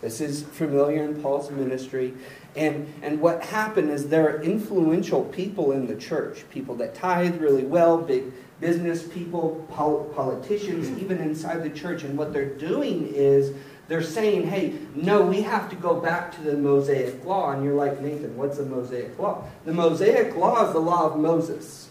This 0.00 0.20
is 0.20 0.42
familiar 0.42 1.04
in 1.04 1.20
Paul's 1.22 1.50
ministry. 1.50 2.14
And, 2.56 2.92
and 3.02 3.20
what 3.20 3.42
happened 3.42 3.90
is 3.90 4.08
there 4.08 4.28
are 4.28 4.42
influential 4.42 5.24
people 5.24 5.72
in 5.72 5.86
the 5.86 5.96
church, 5.96 6.44
people 6.50 6.74
that 6.76 6.94
tithe 6.94 7.40
really 7.40 7.64
well, 7.64 7.98
big 7.98 8.24
business 8.60 9.04
people, 9.04 9.64
pol- 9.70 10.04
politicians, 10.14 10.96
even 11.00 11.18
inside 11.18 11.62
the 11.62 11.70
church. 11.70 12.02
And 12.02 12.18
what 12.18 12.32
they're 12.32 12.54
doing 12.54 13.08
is 13.14 13.54
they're 13.86 14.02
saying, 14.02 14.48
hey, 14.48 14.74
no, 14.94 15.22
we 15.22 15.42
have 15.42 15.70
to 15.70 15.76
go 15.76 16.00
back 16.00 16.34
to 16.36 16.42
the 16.42 16.56
Mosaic 16.56 17.24
law. 17.24 17.52
And 17.52 17.64
you're 17.64 17.74
like, 17.74 18.00
Nathan, 18.00 18.36
what's 18.36 18.58
the 18.58 18.66
Mosaic 18.66 19.18
law? 19.18 19.44
The 19.64 19.72
Mosaic 19.72 20.36
law 20.36 20.66
is 20.66 20.72
the 20.72 20.80
law 20.80 21.06
of 21.06 21.18
Moses. 21.18 21.87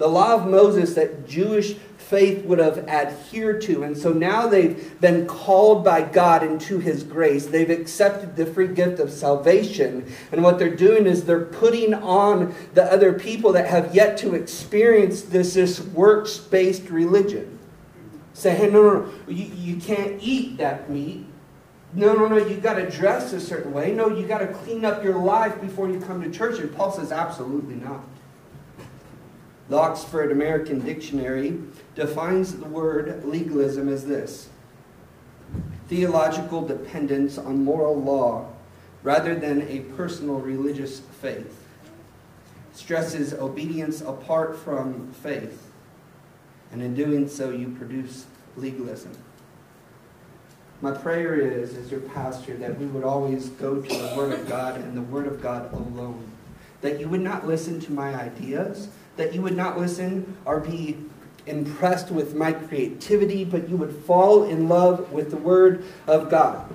The 0.00 0.08
law 0.08 0.34
of 0.34 0.46
Moses 0.46 0.94
that 0.94 1.28
Jewish 1.28 1.74
faith 1.98 2.42
would 2.46 2.58
have 2.58 2.88
adhered 2.88 3.60
to. 3.60 3.82
And 3.82 3.94
so 3.94 4.14
now 4.14 4.46
they've 4.46 4.98
been 4.98 5.26
called 5.26 5.84
by 5.84 6.00
God 6.00 6.42
into 6.42 6.78
His 6.78 7.04
grace. 7.04 7.44
They've 7.44 7.68
accepted 7.68 8.34
the 8.34 8.46
free 8.46 8.68
gift 8.68 8.98
of 8.98 9.12
salvation. 9.12 10.10
And 10.32 10.42
what 10.42 10.58
they're 10.58 10.74
doing 10.74 11.04
is 11.06 11.26
they're 11.26 11.44
putting 11.44 11.92
on 11.92 12.54
the 12.72 12.90
other 12.90 13.12
people 13.12 13.52
that 13.52 13.66
have 13.66 13.94
yet 13.94 14.16
to 14.18 14.34
experience 14.34 15.20
this, 15.20 15.52
this 15.52 15.82
works 15.82 16.38
based 16.38 16.88
religion. 16.88 17.58
Say, 18.32 18.54
hey, 18.54 18.70
no, 18.70 18.82
no, 18.82 19.00
no, 19.00 19.12
you, 19.28 19.44
you 19.54 19.76
can't 19.76 20.16
eat 20.22 20.56
that 20.56 20.88
meat. 20.88 21.26
No, 21.92 22.14
no, 22.14 22.26
no, 22.26 22.38
you 22.38 22.56
got 22.56 22.76
to 22.76 22.88
dress 22.88 23.34
a 23.34 23.40
certain 23.40 23.74
way. 23.74 23.92
No, 23.92 24.08
you 24.08 24.26
got 24.26 24.38
to 24.38 24.46
clean 24.46 24.86
up 24.86 25.04
your 25.04 25.18
life 25.18 25.60
before 25.60 25.90
you 25.90 26.00
come 26.00 26.22
to 26.22 26.30
church. 26.30 26.58
And 26.58 26.74
Paul 26.74 26.90
says, 26.90 27.12
absolutely 27.12 27.74
not. 27.74 28.00
The 29.70 29.78
Oxford 29.78 30.32
American 30.32 30.80
Dictionary 30.80 31.56
defines 31.94 32.56
the 32.56 32.66
word 32.66 33.24
legalism 33.24 33.88
as 33.88 34.04
this 34.04 34.48
theological 35.86 36.66
dependence 36.66 37.38
on 37.38 37.62
moral 37.62 37.94
law 38.02 38.48
rather 39.04 39.36
than 39.36 39.62
a 39.68 39.80
personal 39.94 40.40
religious 40.40 40.98
faith. 41.20 41.56
Stresses 42.72 43.32
obedience 43.32 44.00
apart 44.00 44.58
from 44.58 45.12
faith. 45.12 45.70
And 46.72 46.82
in 46.82 46.96
doing 46.96 47.28
so, 47.28 47.50
you 47.50 47.68
produce 47.68 48.26
legalism. 48.56 49.16
My 50.80 50.90
prayer 50.90 51.36
is, 51.36 51.76
as 51.76 51.92
your 51.92 52.00
pastor, 52.00 52.56
that 52.56 52.76
we 52.76 52.86
would 52.86 53.04
always 53.04 53.50
go 53.50 53.80
to 53.80 53.88
the 53.88 54.14
Word 54.16 54.32
of 54.32 54.48
God 54.48 54.80
and 54.80 54.96
the 54.96 55.02
Word 55.02 55.28
of 55.28 55.40
God 55.40 55.72
alone. 55.72 56.28
That 56.80 56.98
you 56.98 57.08
would 57.08 57.20
not 57.20 57.46
listen 57.46 57.78
to 57.82 57.92
my 57.92 58.20
ideas, 58.20 58.88
that 59.16 59.34
you 59.34 59.42
would 59.42 59.56
not 59.56 59.78
listen 59.78 60.36
or 60.44 60.60
be 60.60 60.96
impressed 61.46 62.10
with 62.10 62.34
my 62.34 62.52
creativity, 62.52 63.44
but 63.44 63.68
you 63.68 63.76
would 63.76 63.94
fall 64.04 64.44
in 64.44 64.68
love 64.68 65.12
with 65.12 65.30
the 65.30 65.36
Word 65.36 65.84
of 66.06 66.30
God. 66.30 66.72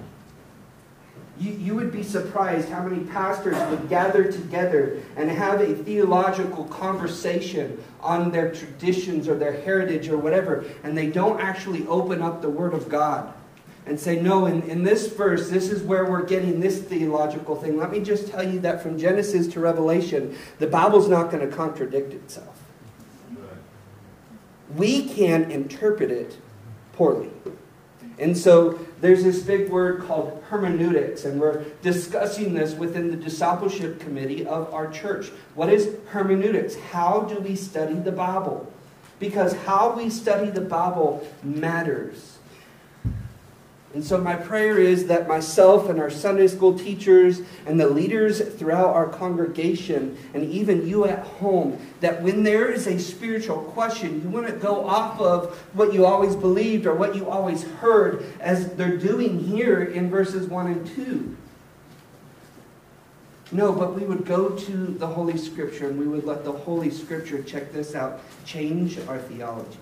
You, 1.38 1.52
you 1.52 1.76
would 1.76 1.92
be 1.92 2.04
surprised 2.04 2.70
how 2.70 2.84
many 2.84 3.04
pastors 3.04 3.58
would 3.70 3.90
gather 3.90 4.32
together 4.32 5.02
and 5.18 5.30
have 5.30 5.60
a 5.60 5.76
theological 5.76 6.64
conversation 6.66 7.84
on 8.00 8.32
their 8.32 8.54
traditions 8.54 9.28
or 9.28 9.36
their 9.36 9.52
heritage 9.62 10.08
or 10.08 10.18
whatever, 10.18 10.66
and 10.84 10.98
they 10.98 11.08
don't 11.08 11.42
actually 11.42 11.86
open 11.88 12.22
up 12.22 12.42
the 12.42 12.50
Word 12.50 12.74
of 12.74 12.88
God 12.88 13.34
and 13.86 14.00
say, 14.00 14.20
No, 14.20 14.46
in, 14.46 14.64
in 14.64 14.84
this 14.84 15.08
verse, 15.08 15.50
this 15.50 15.70
is 15.70 15.84
where 15.84 16.06
we're 16.06 16.26
getting 16.26 16.60
this 16.60 16.82
theological 16.82 17.56
thing. 17.56 17.78
Let 17.78 17.92
me 17.92 18.00
just 18.00 18.28
tell 18.28 18.48
you 18.48 18.60
that 18.62 18.82
from 18.82 18.98
Genesis 18.98 19.48
to 19.50 19.60
Revelation, 19.60 20.36
the 20.60 20.68
Bible's 20.68 21.08
not 21.08 21.32
going 21.32 21.48
to 21.48 21.56
contradict 21.56 22.14
itself. 22.14 22.62
We 24.76 25.08
can 25.08 25.52
interpret 25.52 26.12
it 26.12 26.38
poorly. 26.94 27.30
And 28.18 28.38
so 28.38 28.80
there's 29.02 29.24
this 29.24 29.42
big 29.42 29.70
word 29.70 30.04
called 30.04 30.42
hermeneutics, 30.50 31.26
and 31.26 31.40
we're 31.40 31.64
discussing 31.82 32.54
this 32.54 32.74
within 32.74 33.12
the 33.12 33.18
discipleship 33.18 34.00
committee 34.00 34.46
of 34.46 34.74
our 34.74 34.90
church. 34.90 35.30
What 35.54 35.70
is 35.70 35.96
hermeneutics? 36.08 36.76
How 36.76 37.22
do 37.22 37.40
we 37.40 37.56
study 37.56 37.96
the 37.96 38.14
Bible? 38.14 38.72
Because 39.20 39.54
how 39.54 39.96
we 39.96 40.10
study 40.10 40.50
the 40.50 40.62
Bible 40.62 41.28
matters. 41.44 42.35
And 43.96 44.04
so, 44.04 44.18
my 44.18 44.36
prayer 44.36 44.78
is 44.78 45.08
that 45.08 45.26
myself 45.26 45.88
and 45.88 46.02
our 46.02 46.10
Sunday 46.10 46.48
school 46.48 46.78
teachers 46.78 47.40
and 47.66 47.80
the 47.80 47.88
leaders 47.88 48.42
throughout 48.42 48.90
our 48.94 49.08
congregation, 49.08 50.18
and 50.34 50.44
even 50.44 50.86
you 50.86 51.06
at 51.06 51.20
home, 51.20 51.80
that 52.02 52.22
when 52.22 52.44
there 52.44 52.70
is 52.70 52.88
a 52.88 53.00
spiritual 53.00 53.64
question, 53.64 54.22
you 54.22 54.28
wouldn't 54.28 54.62
go 54.62 54.86
off 54.86 55.22
of 55.22 55.58
what 55.72 55.94
you 55.94 56.06
always 56.06 56.36
believed 56.36 56.86
or 56.86 56.94
what 56.94 57.16
you 57.16 57.30
always 57.30 57.64
heard, 57.64 58.26
as 58.42 58.74
they're 58.76 58.98
doing 58.98 59.40
here 59.40 59.82
in 59.86 60.10
verses 60.10 60.50
1 60.50 60.68
and 60.68 60.88
2. 60.88 61.38
No, 63.54 63.72
but 63.72 63.96
we 63.96 64.04
would 64.04 64.26
go 64.26 64.50
to 64.50 64.72
the 64.88 65.08
Holy 65.08 65.38
Scripture 65.38 65.88
and 65.88 65.98
we 65.98 66.06
would 66.06 66.26
let 66.26 66.44
the 66.44 66.52
Holy 66.52 66.92
Scripture, 66.92 67.42
check 67.42 67.72
this 67.72 67.96
out, 67.96 68.20
change 68.44 69.00
our 69.08 69.20
theology. 69.20 69.80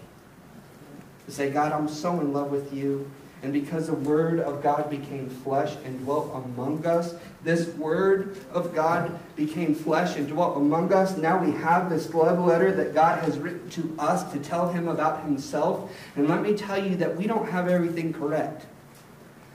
Say, 1.29 1.50
God, 1.50 1.72
I'm 1.72 1.88
so 1.88 2.20
in 2.20 2.32
love 2.32 2.51
with 2.51 2.72
you. 2.72 3.10
And 3.43 3.51
because 3.51 3.88
the 3.88 3.93
Word 3.93 4.39
of 4.39 4.63
God 4.63 4.89
became 4.89 5.29
flesh 5.29 5.75
and 5.83 6.00
dwelt 6.00 6.31
among 6.33 6.85
us, 6.85 7.13
this 7.43 7.67
Word 7.75 8.38
of 8.53 8.73
God 8.73 9.19
became 9.35 9.75
flesh 9.75 10.15
and 10.15 10.29
dwelt 10.29 10.55
among 10.55 10.93
us. 10.93 11.17
Now 11.17 11.43
we 11.43 11.51
have 11.51 11.89
this 11.89 12.13
love 12.13 12.39
letter 12.39 12.71
that 12.71 12.93
God 12.93 13.21
has 13.21 13.38
written 13.38 13.69
to 13.71 13.95
us 14.00 14.31
to 14.31 14.39
tell 14.39 14.69
Him 14.69 14.88
about 14.88 15.23
Himself. 15.23 15.91
And 16.15 16.29
let 16.29 16.41
me 16.41 16.53
tell 16.53 16.81
you 16.81 16.95
that 16.95 17.17
we 17.17 17.27
don't 17.27 17.50
have 17.50 17.67
everything 17.67 18.13
correct. 18.13 18.65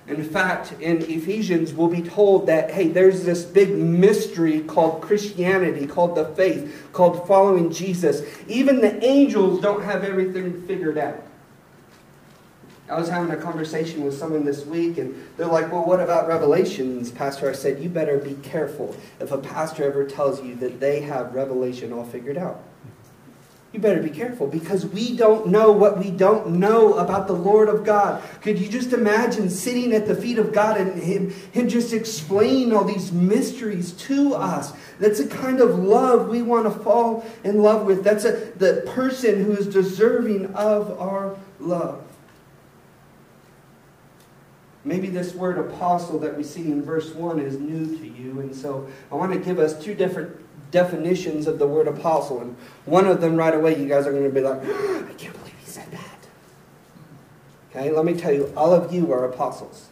In 0.06 0.22
fact, 0.22 0.74
in 0.80 1.02
Ephesians, 1.02 1.72
we'll 1.72 1.88
be 1.88 2.02
told 2.02 2.46
that, 2.46 2.70
hey, 2.70 2.88
there's 2.88 3.24
this 3.24 3.42
big 3.44 3.70
mystery 3.70 4.60
called 4.60 5.00
Christianity, 5.00 5.86
called 5.86 6.14
the 6.14 6.26
faith, 6.34 6.88
called 6.92 7.26
following 7.26 7.70
Jesus. 7.70 8.22
Even 8.48 8.80
the 8.80 9.02
angels 9.04 9.60
don't 9.60 9.82
have 9.82 10.04
everything 10.04 10.66
figured 10.66 10.98
out. 10.98 11.22
I 12.88 12.98
was 12.98 13.08
having 13.08 13.30
a 13.30 13.36
conversation 13.36 14.02
with 14.02 14.16
someone 14.16 14.44
this 14.44 14.64
week, 14.64 14.96
and 14.96 15.14
they're 15.36 15.46
like, 15.46 15.70
Well, 15.70 15.84
what 15.84 16.00
about 16.00 16.26
Revelations, 16.26 17.10
Pastor? 17.10 17.50
I 17.50 17.52
said, 17.52 17.82
You 17.82 17.88
better 17.88 18.18
be 18.18 18.34
careful 18.34 18.96
if 19.20 19.30
a 19.30 19.38
pastor 19.38 19.84
ever 19.84 20.04
tells 20.04 20.42
you 20.42 20.54
that 20.56 20.80
they 20.80 21.00
have 21.02 21.34
Revelation 21.34 21.92
all 21.92 22.04
figured 22.04 22.38
out. 22.38 22.62
You 23.72 23.80
better 23.80 24.02
be 24.02 24.08
careful 24.08 24.46
because 24.46 24.86
we 24.86 25.14
don't 25.14 25.48
know 25.48 25.72
what 25.72 25.98
we 25.98 26.10
don't 26.10 26.52
know 26.52 26.94
about 26.94 27.26
the 27.26 27.34
Lord 27.34 27.68
of 27.68 27.84
God. 27.84 28.22
Could 28.40 28.58
you 28.58 28.66
just 28.66 28.94
imagine 28.94 29.50
sitting 29.50 29.92
at 29.92 30.06
the 30.06 30.14
feet 30.14 30.38
of 30.38 30.54
God 30.54 30.80
and 30.80 31.02
Him, 31.02 31.30
him 31.52 31.68
just 31.68 31.92
explaining 31.92 32.72
all 32.72 32.84
these 32.84 33.12
mysteries 33.12 33.92
to 33.92 34.34
us? 34.34 34.72
That's 34.98 35.20
a 35.20 35.26
kind 35.26 35.60
of 35.60 35.78
love 35.78 36.28
we 36.30 36.40
want 36.40 36.64
to 36.64 36.70
fall 36.82 37.26
in 37.44 37.62
love 37.62 37.84
with. 37.84 38.02
That's 38.02 38.24
a, 38.24 38.52
the 38.56 38.84
person 38.86 39.44
who 39.44 39.52
is 39.52 39.66
deserving 39.66 40.54
of 40.54 40.98
our 40.98 41.36
love. 41.60 42.07
Maybe 44.88 45.10
this 45.10 45.34
word 45.34 45.58
apostle 45.58 46.18
that 46.20 46.34
we 46.34 46.42
see 46.42 46.72
in 46.72 46.82
verse 46.82 47.14
1 47.14 47.40
is 47.40 47.58
new 47.58 47.98
to 47.98 48.08
you. 48.08 48.40
And 48.40 48.56
so 48.56 48.88
I 49.12 49.16
want 49.16 49.34
to 49.34 49.38
give 49.38 49.58
us 49.58 49.78
two 49.78 49.94
different 49.94 50.34
definitions 50.70 51.46
of 51.46 51.58
the 51.58 51.66
word 51.66 51.86
apostle. 51.86 52.40
And 52.40 52.56
one 52.86 53.06
of 53.06 53.20
them 53.20 53.36
right 53.36 53.54
away, 53.54 53.78
you 53.78 53.86
guys 53.86 54.06
are 54.06 54.12
going 54.12 54.24
to 54.24 54.30
be 54.30 54.40
like, 54.40 54.62
I 54.62 55.12
can't 55.18 55.36
believe 55.36 55.54
he 55.60 55.66
said 55.66 55.90
that. 55.90 56.26
Okay, 57.70 57.90
let 57.90 58.06
me 58.06 58.14
tell 58.14 58.32
you, 58.32 58.50
all 58.56 58.72
of 58.72 58.90
you 58.90 59.12
are 59.12 59.26
apostles. 59.26 59.88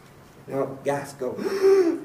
Now, 0.47 0.65
gas, 0.83 1.13
go. 1.13 1.35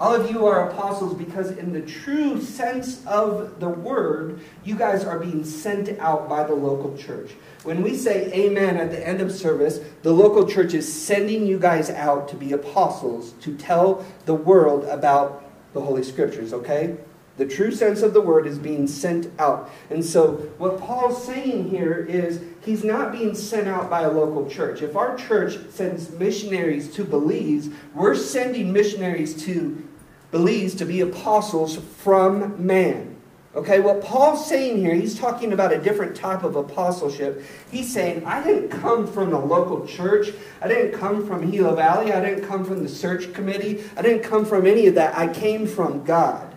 All 0.00 0.14
of 0.14 0.30
you 0.30 0.46
are 0.46 0.70
apostles 0.70 1.14
because, 1.14 1.50
in 1.50 1.72
the 1.72 1.80
true 1.80 2.40
sense 2.40 3.04
of 3.04 3.58
the 3.58 3.68
word, 3.68 4.38
you 4.64 4.76
guys 4.76 5.04
are 5.04 5.18
being 5.18 5.44
sent 5.44 5.98
out 5.98 6.28
by 6.28 6.44
the 6.44 6.54
local 6.54 6.96
church. 6.96 7.32
When 7.64 7.82
we 7.82 7.96
say 7.96 8.32
amen 8.32 8.76
at 8.76 8.92
the 8.92 9.06
end 9.06 9.20
of 9.20 9.32
service, 9.32 9.80
the 10.02 10.12
local 10.12 10.46
church 10.46 10.72
is 10.72 10.90
sending 10.90 11.46
you 11.46 11.58
guys 11.58 11.90
out 11.90 12.28
to 12.28 12.36
be 12.36 12.52
apostles, 12.52 13.32
to 13.40 13.56
tell 13.56 14.06
the 14.24 14.34
world 14.34 14.84
about 14.84 15.44
the 15.72 15.80
Holy 15.80 16.04
Scriptures, 16.04 16.52
okay? 16.52 16.96
The 17.36 17.46
true 17.46 17.72
sense 17.72 18.02
of 18.02 18.14
the 18.14 18.20
word 18.20 18.46
is 18.46 18.58
being 18.58 18.86
sent 18.86 19.30
out. 19.40 19.70
And 19.90 20.04
so, 20.04 20.34
what 20.58 20.80
Paul's 20.80 21.24
saying 21.24 21.70
here 21.70 22.04
is 22.08 22.40
he's 22.64 22.82
not 22.82 23.12
being 23.12 23.34
sent 23.34 23.68
out 23.68 23.88
by 23.88 24.02
a 24.02 24.10
local 24.10 24.50
church. 24.50 24.82
If 24.82 24.96
our 24.96 25.16
church 25.16 25.56
sends 25.70 26.10
missionaries 26.10 26.92
to 26.94 27.04
Belize, 27.04 27.70
we're 27.94 28.16
sending 28.16 28.72
missionaries 28.72 29.40
to 29.44 29.87
Belize 30.30 30.74
to 30.76 30.84
be 30.84 31.00
apostles 31.00 31.76
from 31.76 32.64
man. 32.64 33.16
Okay, 33.54 33.80
what 33.80 34.02
Paul's 34.02 34.46
saying 34.46 34.76
here, 34.76 34.94
he's 34.94 35.18
talking 35.18 35.52
about 35.52 35.72
a 35.72 35.78
different 35.78 36.14
type 36.14 36.44
of 36.44 36.54
apostleship. 36.54 37.42
He's 37.70 37.92
saying, 37.92 38.24
I 38.24 38.44
didn't 38.44 38.68
come 38.68 39.06
from 39.06 39.30
the 39.30 39.38
local 39.38 39.86
church. 39.86 40.28
I 40.60 40.68
didn't 40.68 40.98
come 40.98 41.26
from 41.26 41.50
Gila 41.50 41.74
Valley. 41.74 42.12
I 42.12 42.20
didn't 42.20 42.46
come 42.46 42.64
from 42.64 42.82
the 42.82 42.88
search 42.88 43.32
committee. 43.32 43.82
I 43.96 44.02
didn't 44.02 44.22
come 44.22 44.44
from 44.44 44.66
any 44.66 44.86
of 44.86 44.94
that. 44.96 45.16
I 45.16 45.32
came 45.32 45.66
from 45.66 46.04
God. 46.04 46.54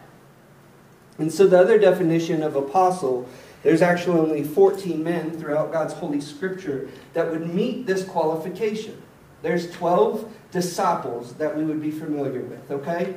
And 1.18 1.32
so 1.32 1.48
the 1.48 1.60
other 1.60 1.80
definition 1.80 2.44
of 2.44 2.56
apostle, 2.56 3.28
there's 3.64 3.82
actually 3.82 4.20
only 4.20 4.44
14 4.44 5.02
men 5.02 5.32
throughout 5.40 5.72
God's 5.72 5.94
Holy 5.94 6.20
Scripture 6.20 6.90
that 7.14 7.32
would 7.32 7.54
meet 7.54 7.86
this 7.86 8.04
qualification. 8.04 9.02
There's 9.42 9.72
12 9.72 10.32
disciples 10.52 11.34
that 11.36 11.56
we 11.56 11.64
would 11.64 11.82
be 11.82 11.92
familiar 11.92 12.42
with, 12.42 12.70
okay? 12.70 13.16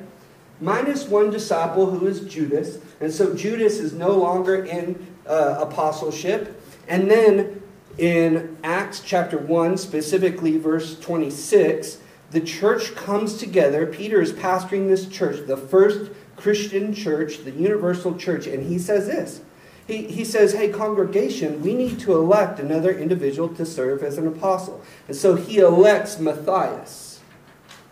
Minus 0.61 1.07
one 1.09 1.31
disciple 1.31 1.91
who 1.91 2.07
is 2.07 2.21
Judas. 2.21 2.79
And 3.01 3.13
so 3.13 3.35
Judas 3.35 3.79
is 3.79 3.93
no 3.93 4.13
longer 4.13 4.65
in 4.65 5.07
uh, 5.27 5.59
apostleship. 5.61 6.61
And 6.89 7.11
then 7.11 7.63
in 7.99 8.57
Acts 8.63 9.01
chapter 9.01 9.39
1, 9.39 9.77
specifically 9.79 10.59
verse 10.59 10.99
26, 10.99 11.99
the 12.31 12.41
church 12.41 12.95
comes 12.95 13.37
together. 13.37 13.87
Peter 13.87 14.21
is 14.21 14.33
pastoring 14.33 14.89
this 14.89 15.07
church, 15.09 15.47
the 15.47 15.57
first 15.57 16.11
Christian 16.37 16.93
church, 16.93 17.45
the 17.45 17.53
universal 17.53 18.17
church, 18.17 18.47
and 18.47 18.67
he 18.67 18.79
says 18.79 19.07
this. 19.07 19.41
He, 19.87 20.07
he 20.09 20.25
says, 20.25 20.53
Hey, 20.53 20.71
congregation, 20.71 21.63
we 21.63 21.75
need 21.75 22.01
to 22.01 22.15
elect 22.15 22.59
another 22.59 22.91
individual 22.97 23.49
to 23.51 23.67
serve 23.67 24.03
as 24.03 24.19
an 24.19 24.27
apostle. 24.27 24.83
And 25.07 25.17
so 25.17 25.37
he 25.37 25.59
elects 25.59 26.19
Matthias 26.19 27.14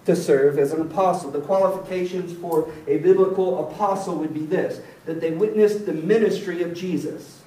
to 0.04 0.16
serve 0.16 0.58
as 0.58 0.72
an 0.72 0.80
apostle. 0.80 1.30
The 1.30 1.40
qualifications 1.40 2.32
for 2.38 2.70
a 2.86 2.98
biblical 2.98 3.68
apostle 3.68 4.16
would 4.16 4.34
be 4.34 4.46
this 4.46 4.80
that 5.04 5.20
they 5.20 5.32
witnessed 5.32 5.86
the 5.86 5.92
ministry 5.92 6.62
of 6.62 6.74
Jesus. 6.74 7.40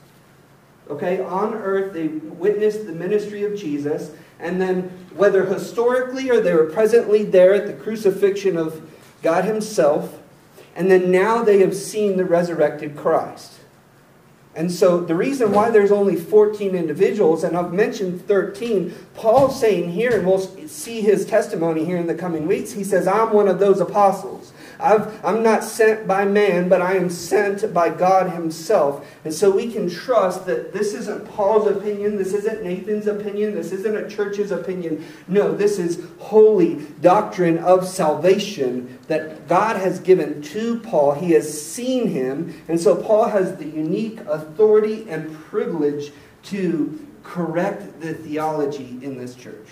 Okay, 0.90 1.22
on 1.22 1.54
earth, 1.54 1.94
they 1.94 2.08
witnessed 2.08 2.86
the 2.86 2.92
ministry 2.92 3.44
of 3.44 3.58
Jesus, 3.58 4.12
and 4.40 4.62
then 4.62 4.84
whether 5.16 5.46
historically 5.46 6.30
or 6.30 6.42
they 6.42 6.54
were 6.54 6.66
presently 6.66 7.24
there 7.24 7.54
at 7.54 7.66
the 7.66 7.74
crucifixion 7.74 8.58
of 8.58 8.88
God 9.24 9.46
Himself, 9.46 10.20
and 10.76 10.92
then 10.92 11.10
now 11.10 11.44
they 11.44 11.60
have 11.60 11.76
seen 11.76 12.18
the 12.18 12.26
resurrected 12.26 12.96
Christ. 12.96 13.60
And 14.56 14.72
so 14.72 15.02
the 15.02 15.16
reason 15.16 15.52
why 15.52 15.70
there's 15.70 15.92
only 15.92 16.16
14 16.16 16.76
individuals, 16.76 17.44
and 17.44 17.58
I've 17.58 17.74
mentioned 17.74 18.26
13, 18.26 18.94
Paul's 19.14 19.60
saying 19.60 19.92
here, 19.92 20.18
and 20.18 20.26
we'll 20.26 20.40
see 20.68 21.02
his 21.02 21.26
testimony 21.26 21.84
here 21.84 21.98
in 21.98 22.08
the 22.08 22.16
coming 22.16 22.48
weeks, 22.48 22.72
he 22.72 22.84
says, 22.84 23.06
I'm 23.06 23.34
one 23.34 23.50
of 23.50 23.60
those 23.60 23.82
apostles. 23.82 24.54
I've, 24.80 25.24
I'm 25.24 25.44
not 25.44 25.64
sent 25.64 26.08
by 26.08 26.26
man, 26.26 26.70
but 26.70 26.82
I 26.82 26.96
am 26.96 27.10
sent 27.10 27.74
by 27.74 27.90
God 27.90 28.32
Himself. 28.32 29.06
And 29.24 29.34
so 29.34 29.50
we 29.50 29.72
can 29.72 29.90
trust 29.90 30.46
that 30.46 30.74
this 30.74 30.94
isn't 30.94 31.28
Paul's 31.30 31.68
opinion, 31.68 32.18
this 32.18 32.34
isn't 32.34 32.64
Nathan's 32.64 33.08
opinion, 33.08 33.56
this 33.56 33.72
isn't 33.72 33.96
a 33.96 34.10
church's 34.10 34.52
opinion. 34.52 35.06
No, 35.28 35.56
this 35.56 35.80
is 35.80 36.06
holy 36.20 36.86
doctrine 37.02 37.58
of 37.60 37.88
salvation 37.88 38.95
that 39.08 39.48
God 39.48 39.76
has 39.78 40.00
given 40.00 40.42
to 40.42 40.80
Paul. 40.80 41.14
He 41.14 41.32
has 41.32 41.62
seen 41.62 42.08
him, 42.08 42.62
and 42.68 42.80
so 42.80 42.96
Paul 42.96 43.26
has 43.26 43.58
the 43.58 43.66
unique 43.66 44.20
authority 44.22 45.08
and 45.10 45.34
privilege 45.46 46.12
to 46.44 47.08
correct 47.24 48.02
the 48.02 48.14
theology 48.14 49.00
in 49.02 49.18
this 49.18 49.36
church. 49.36 49.68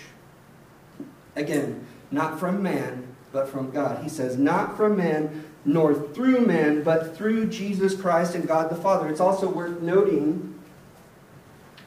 Again, 1.36 1.86
not 2.10 2.38
from 2.38 2.62
man, 2.62 3.08
but 3.32 3.48
from 3.48 3.70
God. 3.70 4.02
He 4.02 4.08
says, 4.08 4.38
not 4.38 4.76
from 4.76 4.96
man, 4.96 5.44
nor 5.64 5.94
through 5.94 6.46
man, 6.46 6.82
but 6.82 7.16
through 7.16 7.46
Jesus 7.46 8.00
Christ 8.00 8.34
and 8.34 8.46
God 8.46 8.70
the 8.70 8.76
Father. 8.76 9.08
It's 9.08 9.20
also 9.20 9.50
worth 9.50 9.80
noting 9.80 10.60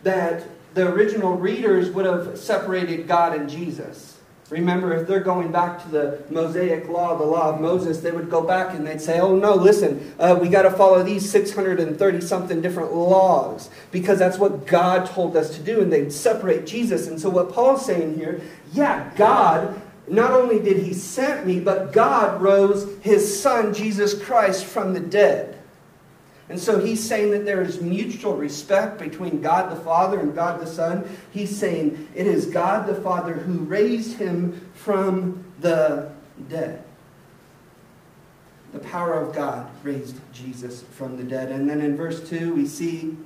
that 0.04 0.44
the 0.74 0.92
original 0.92 1.36
readers 1.36 1.90
would 1.92 2.06
have 2.06 2.38
separated 2.38 3.08
God 3.08 3.34
and 3.34 3.50
Jesus. 3.50 4.17
Remember, 4.50 4.94
if 4.94 5.08
they're 5.08 5.20
going 5.20 5.52
back 5.52 5.84
to 5.84 5.90
the 5.90 6.24
Mosaic 6.30 6.88
law, 6.88 7.18
the 7.18 7.26
law 7.26 7.54
of 7.54 7.60
Moses, 7.60 8.00
they 8.00 8.12
would 8.12 8.30
go 8.30 8.42
back 8.42 8.74
and 8.74 8.88
they'd 8.88 9.02
say, 9.02 9.20
oh, 9.20 9.36
no, 9.36 9.56
listen, 9.56 10.14
uh, 10.20 10.38
we 10.40 10.48
got 10.48 10.62
to 10.62 10.72
follow 10.72 11.04
these 11.04 11.30
630 11.30 12.22
something 12.22 12.62
different 12.62 12.94
laws 12.94 13.70
because 13.92 14.18
that's 14.20 14.38
what 14.38 14.66
God 14.66 15.06
told 15.06 15.36
us 15.36 15.54
to 15.58 15.62
do. 15.62 15.82
And 15.82 15.92
they'd 15.92 16.14
separate 16.14 16.66
Jesus. 16.66 17.08
And 17.08 17.20
so, 17.20 17.30
what 17.30 17.52
Paul's 17.52 17.86
saying 17.86 18.16
here, 18.16 18.40
yeah, 18.72 19.12
God 19.18 19.82
not 20.08 20.32
only 20.32 20.60
did 20.60 20.78
he 20.78 20.94
send 20.94 21.46
me, 21.46 21.60
but 21.60 21.92
God 21.92 22.42
rose 22.42 22.88
his 23.02 23.42
son, 23.42 23.74
Jesus 23.74 24.20
Christ, 24.22 24.64
from 24.64 24.94
the 24.94 25.02
dead. 25.02 25.57
And 26.50 26.60
so 26.60 26.80
he's 26.80 27.06
saying 27.06 27.32
that 27.32 27.46
there 27.46 27.62
is 27.62 27.82
mutual 27.82 28.36
respect 28.36 29.00
between 29.00 29.42
God 29.42 29.72
the 29.72 29.82
Father 29.82 30.20
and 30.20 30.34
God 30.34 30.62
the 30.62 30.68
Son. 30.68 31.08
He's 31.32 31.56
saying 31.56 32.08
it 32.16 32.26
is 32.26 32.46
God 32.46 32.88
the 32.88 32.96
Father 32.96 33.34
who 33.34 33.60
raised 33.60 34.18
him 34.18 34.70
from 34.74 35.44
the 35.60 36.12
dead. 36.48 36.84
The 38.72 38.80
power 38.80 39.14
of 39.14 39.36
God 39.36 39.70
raised 39.84 40.20
Jesus 40.32 40.84
from 40.84 41.18
the 41.18 41.24
dead. 41.24 41.52
And 41.52 41.70
then 41.70 41.82
in 41.82 41.98
verse 41.98 42.28
2, 42.30 42.54
we 42.54 42.66
see 42.66 43.18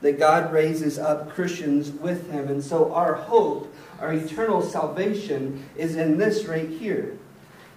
that 0.00 0.18
God 0.18 0.52
raises 0.52 0.98
up 0.98 1.30
Christians 1.30 1.90
with 1.90 2.30
him. 2.30 2.48
And 2.48 2.64
so 2.64 2.92
our 2.92 3.14
hope 3.14 3.72
our 4.00 4.14
eternal 4.14 4.62
salvation 4.62 5.62
is 5.76 5.96
in 5.96 6.16
this 6.16 6.46
right 6.46 6.68
here. 6.68 7.18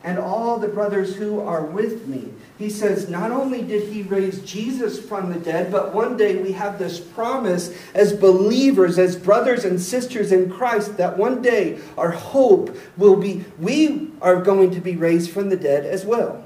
And 0.03 0.19
all 0.19 0.57
the 0.57 0.67
brothers 0.67 1.15
who 1.15 1.39
are 1.39 1.63
with 1.63 2.07
me. 2.07 2.33
He 2.57 2.69
says, 2.69 3.09
not 3.09 3.31
only 3.31 3.61
did 3.61 3.91
he 3.91 4.03
raise 4.03 4.41
Jesus 4.43 4.99
from 4.99 5.31
the 5.31 5.39
dead, 5.39 5.71
but 5.71 5.93
one 5.93 6.17
day 6.17 6.35
we 6.35 6.51
have 6.51 6.77
this 6.77 6.99
promise 6.99 7.75
as 7.93 8.13
believers, 8.13 8.99
as 8.99 9.15
brothers 9.15 9.65
and 9.65 9.81
sisters 9.81 10.31
in 10.31 10.51
Christ, 10.51 10.97
that 10.97 11.17
one 11.17 11.41
day 11.41 11.79
our 11.97 12.11
hope 12.11 12.77
will 12.97 13.15
be, 13.15 13.45
we 13.57 14.11
are 14.21 14.41
going 14.41 14.71
to 14.71 14.81
be 14.81 14.95
raised 14.95 15.31
from 15.31 15.49
the 15.49 15.57
dead 15.57 15.85
as 15.85 16.05
well. 16.05 16.45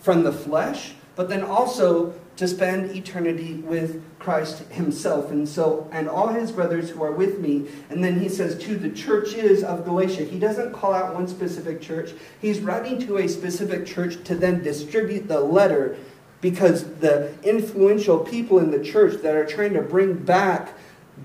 From 0.00 0.24
the 0.24 0.32
flesh, 0.32 0.94
but 1.14 1.28
then 1.28 1.42
also 1.42 2.14
to 2.36 2.48
spend 2.48 2.90
eternity 2.96 3.54
with 3.54 4.02
Christ 4.18 4.60
himself. 4.70 5.30
And 5.30 5.48
so, 5.48 5.88
and 5.92 6.08
all 6.08 6.28
his 6.28 6.50
brothers 6.50 6.90
who 6.90 7.02
are 7.02 7.12
with 7.12 7.38
me. 7.38 7.68
And 7.90 8.02
then 8.02 8.18
he 8.18 8.28
says, 8.28 8.58
to 8.64 8.76
the 8.76 8.90
churches 8.90 9.62
of 9.62 9.84
Galatia. 9.84 10.24
He 10.24 10.38
doesn't 10.38 10.72
call 10.72 10.94
out 10.94 11.14
one 11.14 11.28
specific 11.28 11.80
church. 11.80 12.12
He's 12.40 12.60
writing 12.60 12.98
to 13.06 13.18
a 13.18 13.28
specific 13.28 13.86
church 13.86 14.22
to 14.24 14.34
then 14.34 14.62
distribute 14.62 15.28
the 15.28 15.40
letter 15.40 15.96
because 16.40 16.84
the 16.96 17.32
influential 17.44 18.18
people 18.18 18.58
in 18.58 18.70
the 18.70 18.82
church 18.82 19.22
that 19.22 19.34
are 19.34 19.46
trying 19.46 19.74
to 19.74 19.82
bring 19.82 20.14
back 20.14 20.74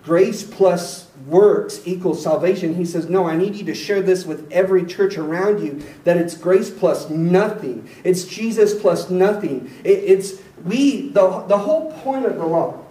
grace 0.03 0.43
plus 0.43 1.09
works 1.25 1.81
equals 1.85 2.21
salvation. 2.21 2.75
He 2.75 2.85
says, 2.85 3.09
No, 3.09 3.25
I 3.25 3.35
need 3.35 3.55
you 3.55 3.65
to 3.65 3.73
share 3.73 4.01
this 4.01 4.25
with 4.25 4.51
every 4.51 4.85
church 4.85 5.17
around 5.17 5.65
you 5.65 5.83
that 6.03 6.17
it's 6.17 6.37
grace 6.37 6.69
plus 6.69 7.09
nothing. 7.09 7.89
It's 8.03 8.25
Jesus 8.25 8.79
plus 8.79 9.09
nothing. 9.09 9.71
It, 9.83 10.03
it's 10.03 10.33
we, 10.67 11.09
the, 11.09 11.45
the 11.47 11.57
whole 11.57 11.91
point 11.91 12.25
of 12.25 12.37
the 12.37 12.45
law, 12.45 12.83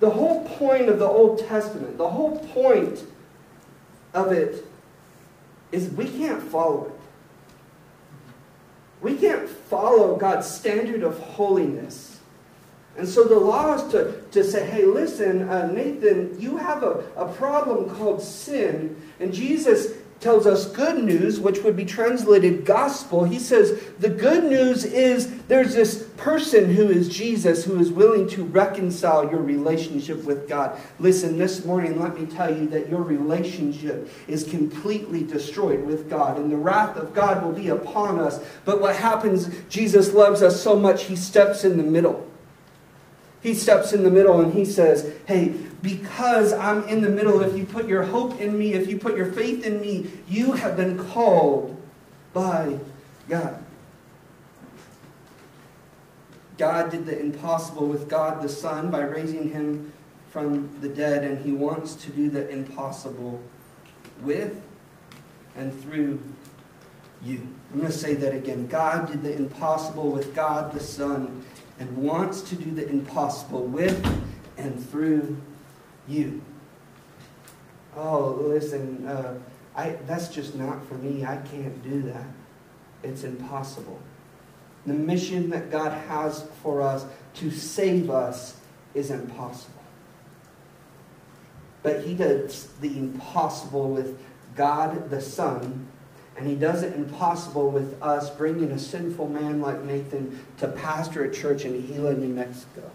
the 0.00 0.10
whole 0.10 0.44
point 0.44 0.88
of 0.88 0.98
the 0.98 1.06
Old 1.06 1.38
Testament, 1.38 1.96
the 1.98 2.08
whole 2.08 2.38
point 2.38 3.04
of 4.12 4.32
it 4.32 4.64
is 5.72 5.90
we 5.90 6.06
can't 6.06 6.42
follow 6.42 6.86
it. 6.86 6.92
We 9.00 9.16
can't 9.16 9.48
follow 9.48 10.16
God's 10.16 10.48
standard 10.48 11.02
of 11.02 11.18
holiness. 11.18 12.20
And 12.96 13.06
so 13.06 13.24
the 13.24 13.38
law 13.38 13.74
is 13.74 13.92
to, 13.92 14.22
to 14.32 14.42
say, 14.42 14.66
hey, 14.66 14.86
listen, 14.86 15.48
uh, 15.48 15.70
Nathan, 15.70 16.40
you 16.40 16.56
have 16.56 16.82
a, 16.82 17.04
a 17.14 17.30
problem 17.34 17.90
called 17.90 18.22
sin. 18.22 19.00
And 19.20 19.34
Jesus 19.34 19.92
tells 20.20 20.46
us 20.46 20.66
good 20.70 21.04
news, 21.04 21.38
which 21.38 21.62
would 21.62 21.76
be 21.76 21.84
translated 21.84 22.64
gospel. 22.64 23.24
He 23.24 23.38
says 23.38 23.80
the 23.98 24.08
good 24.08 24.44
news 24.44 24.84
is 24.84 25.42
there's 25.42 25.74
this 25.74 26.04
person 26.16 26.74
who 26.74 26.88
is 26.88 27.08
Jesus 27.08 27.64
who 27.64 27.78
is 27.78 27.92
willing 27.92 28.28
to 28.30 28.44
reconcile 28.44 29.30
your 29.30 29.42
relationship 29.42 30.24
with 30.24 30.48
God. 30.48 30.78
Listen, 30.98 31.38
this 31.38 31.64
morning, 31.64 32.00
let 32.00 32.18
me 32.18 32.26
tell 32.26 32.54
you 32.54 32.66
that 32.68 32.88
your 32.88 33.02
relationship 33.02 34.08
is 34.26 34.44
completely 34.44 35.22
destroyed 35.22 35.84
with 35.84 36.08
God, 36.08 36.38
and 36.38 36.50
the 36.50 36.56
wrath 36.56 36.96
of 36.96 37.14
God 37.14 37.44
will 37.44 37.52
be 37.52 37.68
upon 37.68 38.18
us. 38.18 38.42
But 38.64 38.80
what 38.80 38.96
happens, 38.96 39.50
Jesus 39.68 40.14
loves 40.14 40.42
us 40.42 40.62
so 40.62 40.76
much, 40.76 41.04
he 41.04 41.16
steps 41.16 41.64
in 41.64 41.76
the 41.76 41.84
middle. 41.84 42.26
He 43.42 43.54
steps 43.54 43.92
in 43.92 44.02
the 44.02 44.10
middle 44.10 44.40
and 44.40 44.52
he 44.52 44.64
says, 44.64 45.14
Hey, 45.26 45.54
because 45.82 46.52
I'm 46.52 46.84
in 46.84 47.00
the 47.00 47.08
middle, 47.08 47.40
if 47.42 47.56
you 47.56 47.64
put 47.64 47.86
your 47.86 48.02
hope 48.02 48.40
in 48.40 48.58
me, 48.58 48.74
if 48.74 48.88
you 48.88 48.98
put 48.98 49.16
your 49.16 49.30
faith 49.32 49.64
in 49.64 49.80
me, 49.80 50.10
you 50.28 50.52
have 50.52 50.76
been 50.76 50.98
called 51.10 51.80
by 52.32 52.78
God. 53.28 53.62
God 56.58 56.90
did 56.90 57.04
the 57.04 57.18
impossible 57.18 57.86
with 57.86 58.08
God 58.08 58.42
the 58.42 58.48
Son 58.48 58.90
by 58.90 59.00
raising 59.00 59.50
him 59.50 59.92
from 60.30 60.70
the 60.80 60.88
dead, 60.88 61.24
and 61.24 61.38
he 61.44 61.52
wants 61.52 61.94
to 61.94 62.10
do 62.10 62.30
the 62.30 62.48
impossible 62.48 63.42
with 64.22 64.60
and 65.56 65.78
through 65.82 66.22
you. 67.22 67.46
I'm 67.72 67.80
going 67.80 67.92
to 67.92 67.98
say 67.98 68.14
that 68.14 68.34
again. 68.34 68.66
God 68.66 69.08
did 69.10 69.22
the 69.22 69.34
impossible 69.34 70.10
with 70.10 70.34
God 70.34 70.72
the 70.72 70.80
Son 70.80 71.44
and 71.78 71.96
wants 71.96 72.40
to 72.42 72.54
do 72.54 72.70
the 72.70 72.88
impossible 72.88 73.64
with 73.64 74.04
and 74.56 74.82
through 74.90 75.36
you. 76.08 76.42
Oh, 77.96 78.38
listen, 78.40 79.06
uh, 79.06 79.38
I, 79.74 79.96
that's 80.06 80.28
just 80.28 80.54
not 80.54 80.86
for 80.86 80.94
me. 80.94 81.24
I 81.24 81.36
can't 81.36 81.82
do 81.82 82.02
that. 82.02 82.26
It's 83.02 83.24
impossible. 83.24 84.00
The 84.86 84.94
mission 84.94 85.50
that 85.50 85.70
God 85.70 85.92
has 86.08 86.46
for 86.62 86.82
us 86.82 87.04
to 87.34 87.50
save 87.50 88.10
us 88.10 88.56
is 88.94 89.10
impossible. 89.10 89.72
But 91.82 92.04
He 92.04 92.14
does 92.14 92.68
the 92.80 92.96
impossible 92.96 93.90
with 93.90 94.18
God 94.54 95.10
the 95.10 95.20
Son 95.20 95.88
and 96.36 96.46
he 96.46 96.54
does 96.54 96.82
it 96.82 96.94
impossible 96.94 97.70
with 97.70 98.00
us 98.02 98.28
bringing 98.30 98.70
a 98.72 98.78
sinful 98.78 99.28
man 99.28 99.60
like 99.60 99.82
Nathan 99.84 100.44
to 100.58 100.68
pastor 100.68 101.24
a 101.24 101.34
church 101.34 101.64
in 101.64 101.86
Gila, 101.86 102.14
New 102.14 102.28
Mexico. 102.28 102.90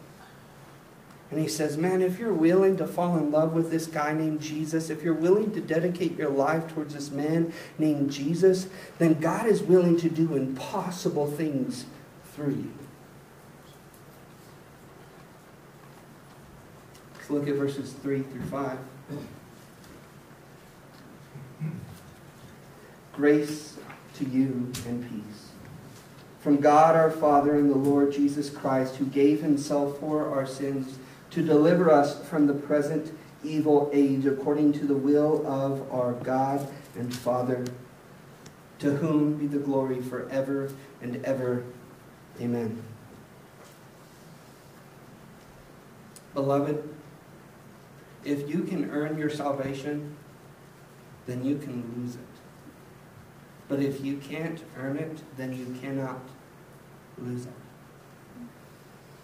And 1.31 1.39
he 1.39 1.47
says, 1.47 1.77
Man, 1.77 2.01
if 2.01 2.19
you're 2.19 2.33
willing 2.33 2.75
to 2.77 2.85
fall 2.85 3.17
in 3.17 3.31
love 3.31 3.53
with 3.53 3.71
this 3.71 3.87
guy 3.87 4.11
named 4.11 4.41
Jesus, 4.41 4.89
if 4.89 5.01
you're 5.01 5.13
willing 5.13 5.51
to 5.53 5.61
dedicate 5.61 6.17
your 6.17 6.29
life 6.29 6.67
towards 6.73 6.93
this 6.93 7.09
man 7.09 7.53
named 7.79 8.11
Jesus, 8.11 8.67
then 8.99 9.13
God 9.13 9.45
is 9.45 9.63
willing 9.63 9.97
to 9.97 10.09
do 10.09 10.35
impossible 10.35 11.31
things 11.31 11.85
through 12.35 12.51
you. 12.51 12.73
Let's 17.15 17.29
look 17.29 17.47
at 17.47 17.55
verses 17.55 17.93
3 17.93 18.23
through 18.23 18.43
5. 18.43 18.77
Grace 23.13 23.77
to 24.15 24.25
you 24.25 24.71
and 24.85 25.09
peace. 25.09 25.47
From 26.41 26.57
God 26.57 26.95
our 26.95 27.11
Father 27.11 27.55
and 27.55 27.69
the 27.69 27.77
Lord 27.77 28.11
Jesus 28.11 28.49
Christ, 28.49 28.95
who 28.97 29.05
gave 29.05 29.41
himself 29.41 29.99
for 29.99 30.27
our 30.27 30.45
sins 30.45 30.97
to 31.31 31.41
deliver 31.41 31.89
us 31.89 32.23
from 32.27 32.47
the 32.47 32.53
present 32.53 33.17
evil 33.43 33.89
age 33.93 34.25
according 34.25 34.73
to 34.73 34.85
the 34.85 34.95
will 34.95 35.45
of 35.47 35.91
our 35.91 36.13
God 36.13 36.67
and 36.95 37.13
Father, 37.13 37.65
to 38.79 38.91
whom 38.97 39.35
be 39.35 39.47
the 39.47 39.57
glory 39.57 40.01
forever 40.01 40.71
and 41.01 41.23
ever. 41.25 41.63
Amen. 42.39 42.83
Beloved, 46.33 46.87
if 48.23 48.49
you 48.49 48.63
can 48.63 48.89
earn 48.91 49.17
your 49.17 49.29
salvation, 49.29 50.15
then 51.27 51.43
you 51.43 51.57
can 51.57 51.83
lose 51.97 52.15
it. 52.15 52.21
But 53.67 53.81
if 53.81 54.03
you 54.03 54.17
can't 54.17 54.61
earn 54.77 54.97
it, 54.97 55.19
then 55.37 55.57
you 55.57 55.75
cannot 55.81 56.21
lose 57.17 57.45
it. 57.45 57.51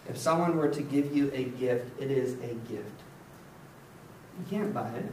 If 0.08 0.16
someone 0.16 0.56
were 0.56 0.68
to 0.68 0.82
give 0.82 1.14
you 1.14 1.30
a 1.34 1.44
gift, 1.44 2.00
it 2.00 2.10
is 2.10 2.34
a 2.34 2.54
gift. 2.70 3.02
You 4.38 4.58
can't 4.58 4.72
buy 4.72 4.88
it. 4.88 5.12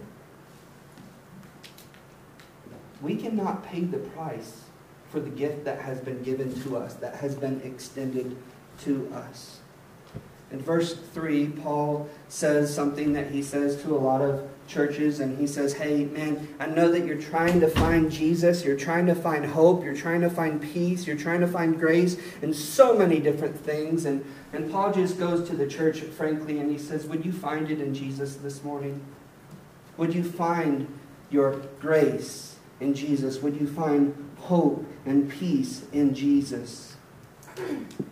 We 3.01 3.15
cannot 3.15 3.65
pay 3.65 3.81
the 3.81 3.97
price 3.97 4.62
for 5.10 5.19
the 5.19 5.29
gift 5.29 5.65
that 5.65 5.81
has 5.81 5.99
been 5.99 6.23
given 6.23 6.60
to 6.63 6.77
us, 6.77 6.93
that 6.95 7.15
has 7.15 7.36
been 7.36 7.62
extended 7.62 8.38
to 8.84 9.12
us. 9.13 9.60
In 10.51 10.62
verse 10.62 10.95
3, 11.13 11.47
Paul 11.47 12.08
says 12.29 12.73
something 12.73 13.13
that 13.13 13.31
he 13.31 13.41
says 13.41 13.81
to 13.84 13.95
a 13.95 13.97
lot 13.97 14.21
of 14.21 14.47
churches 14.67 15.19
and 15.19 15.38
he 15.38 15.47
says, 15.47 15.73
Hey, 15.73 16.05
man, 16.05 16.47
I 16.60 16.67
know 16.67 16.91
that 16.91 17.05
you're 17.05 17.21
trying 17.21 17.60
to 17.60 17.67
find 17.67 18.12
Jesus, 18.12 18.63
you're 18.63 18.77
trying 18.77 19.05
to 19.08 19.15
find 19.15 19.45
hope, 19.45 19.84
you're 19.84 19.95
trying 19.95 20.21
to 20.21 20.29
find 20.29 20.62
peace, 20.62 21.05
you're 21.08 21.17
trying 21.17 21.41
to 21.41 21.47
find 21.47 21.79
grace, 21.79 22.17
and 22.41 22.55
so 22.55 22.97
many 22.97 23.19
different 23.19 23.58
things. 23.58 24.05
And, 24.05 24.23
and 24.55 24.71
Paul 24.71 24.93
just 24.93 25.19
goes 25.19 25.47
to 25.49 25.55
the 25.55 25.67
church, 25.67 25.99
frankly, 25.99 26.59
and 26.59 26.71
he 26.71 26.77
says, 26.77 27.05
Would 27.07 27.25
you 27.25 27.33
find 27.33 27.69
it 27.69 27.81
in 27.81 27.93
Jesus 27.93 28.35
this 28.35 28.63
morning? 28.63 29.03
Would 29.97 30.15
you 30.15 30.23
find 30.23 30.87
your 31.29 31.61
grace 31.79 32.55
in 32.79 32.93
Jesus? 32.93 33.41
Would 33.41 33.59
you 33.59 33.67
find 33.67 34.15
hope 34.39 34.85
and 35.05 35.29
peace 35.29 35.83
in 35.91 36.13
Jesus? 36.13 36.95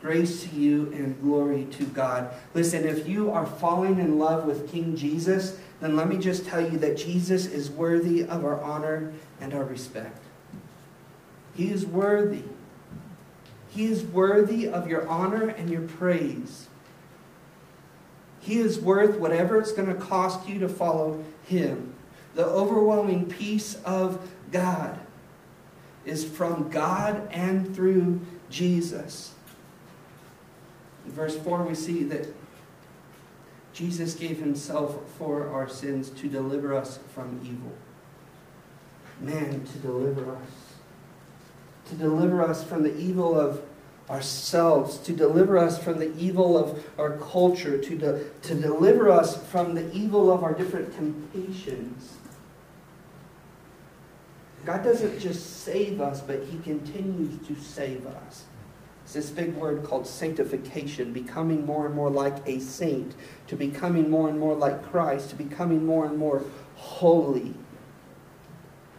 Grace 0.01 0.43
to 0.43 0.49
you 0.56 0.91
and 0.93 1.21
glory 1.21 1.65
to 1.71 1.86
God. 1.86 2.34
Listen, 2.53 2.86
if 2.86 3.08
you 3.08 3.32
are 3.32 3.45
falling 3.45 3.99
in 3.99 4.19
love 4.19 4.45
with 4.45 4.71
King 4.71 4.95
Jesus, 4.95 5.60
then 5.82 5.95
let 5.95 6.08
me 6.08 6.17
just 6.17 6.45
tell 6.45 6.62
you 6.62 6.77
that 6.79 6.97
Jesus 6.97 7.45
is 7.45 7.69
worthy 7.69 8.23
of 8.23 8.45
our 8.45 8.62
honor 8.62 9.13
and 9.41 9.53
our 9.53 9.65
respect. 9.65 10.21
He 11.56 11.71
is 11.71 11.86
worthy. 11.86 12.43
He 13.73 13.86
is 13.86 14.03
worthy 14.03 14.67
of 14.67 14.88
your 14.88 15.07
honor 15.07 15.47
and 15.47 15.69
your 15.69 15.81
praise. 15.81 16.67
He 18.39 18.59
is 18.59 18.79
worth 18.79 19.17
whatever 19.17 19.59
it's 19.59 19.71
going 19.71 19.88
to 19.88 19.99
cost 19.99 20.47
you 20.47 20.59
to 20.59 20.69
follow 20.69 21.23
Him. 21.45 21.95
The 22.36 22.45
overwhelming 22.45 23.27
peace 23.27 23.75
of 23.86 24.29
God 24.51 24.99
is 26.05 26.23
from 26.23 26.69
God 26.69 27.27
and 27.31 27.73
through 27.75 28.21
Jesus. 28.49 29.33
In 31.05 31.12
verse 31.12 31.38
4, 31.38 31.63
we 31.63 31.75
see 31.75 32.03
that 32.03 32.27
Jesus 33.73 34.13
gave 34.13 34.38
himself 34.38 34.99
for 35.17 35.49
our 35.49 35.67
sins 35.67 36.12
to 36.12 36.27
deliver 36.27 36.75
us 36.75 36.99
from 37.13 37.39
evil. 37.43 37.73
Man, 39.19 39.65
to 39.65 39.77
deliver 39.79 40.36
us. 40.36 40.62
To 41.89 41.96
deliver 41.96 42.41
us 42.41 42.63
from 42.63 42.84
the 42.84 42.96
evil 42.98 43.39
of 43.39 43.62
ourselves, 44.10 44.98
to 45.00 45.13
deliver 45.13 45.58
us 45.58 45.82
from 45.82 46.00
the 46.00 46.15
evil 46.17 46.58
of 46.58 46.84
our 46.98 47.17
culture, 47.17 47.78
to, 47.78 47.98
de- 47.98 48.24
to 48.41 48.56
deliver 48.56 49.10
us 49.10 49.41
from 49.50 49.76
the 49.76 49.91
evil 49.93 50.32
of 50.32 50.43
our 50.43 50.54
different 50.54 50.93
temptations. 50.93 52.17
God 54.65 54.84
doesn't 54.84 55.19
just 55.19 55.63
save 55.63 56.00
us, 56.00 56.22
but 56.22 56.43
He 56.43 56.58
continues 56.60 57.46
to 57.48 57.56
save 57.56 58.06
us. 58.06 58.46
It's 59.04 59.13
this 59.13 59.30
big 59.30 59.56
word 59.56 59.84
called 59.84 60.08
sanctification, 60.08 61.12
becoming 61.12 61.65
more 61.65 61.86
and 61.86 61.93
more 61.93 62.10
like 62.10 62.38
a 62.48 62.60
saint, 62.60 63.13
to 63.48 63.56
becoming 63.56 64.10
more 64.10 64.30
and 64.30 64.39
more 64.39 64.56
like 64.56 64.89
Christ, 64.89 65.32
to 65.32 65.36
becoming 65.36 65.86
more 65.86 66.06
and 66.06 66.17
more 66.17 66.43
holy. 66.76 67.54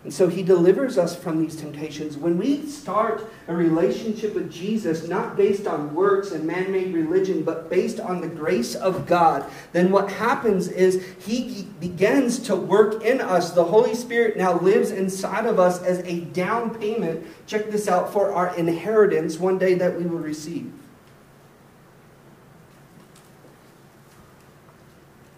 And 0.05 0.13
so 0.13 0.29
he 0.29 0.43
delivers 0.43 0.99
us 0.99 1.17
from 1.17 1.41
these 1.41 1.57
temptations. 1.57 2.19
When 2.19 2.37
we 2.37 2.67
start 2.67 3.27
a 3.49 3.55
relationship 3.55 4.35
with 4.35 4.53
Jesus, 4.53 5.09
not 5.09 5.35
based 5.35 5.67
on 5.67 5.95
works 5.95 6.31
and 6.31 6.45
man 6.45 6.71
made 6.71 6.93
religion, 6.93 7.43
but 7.43 7.71
based 7.71 7.99
on 7.99 8.21
the 8.21 8.29
grace 8.29 8.75
of 8.75 9.07
God, 9.07 9.51
then 9.73 9.91
what 9.91 10.13
happens 10.13 10.69
is 10.69 11.03
he 11.25 11.67
begins 11.81 12.39
to 12.41 12.55
work 12.55 13.03
in 13.03 13.23
us. 13.23 13.53
The 13.53 13.65
Holy 13.65 13.95
Spirit 13.95 14.37
now 14.37 14.61
lives 14.61 14.91
inside 14.91 15.47
of 15.47 15.59
us 15.59 15.83
as 15.83 16.01
a 16.01 16.21
down 16.21 16.79
payment, 16.79 17.27
check 17.47 17.71
this 17.71 17.89
out, 17.89 18.13
for 18.13 18.31
our 18.31 18.55
inheritance 18.57 19.39
one 19.39 19.57
day 19.57 19.73
that 19.73 19.99
we 19.99 20.05
will 20.05 20.19
receive. 20.19 20.71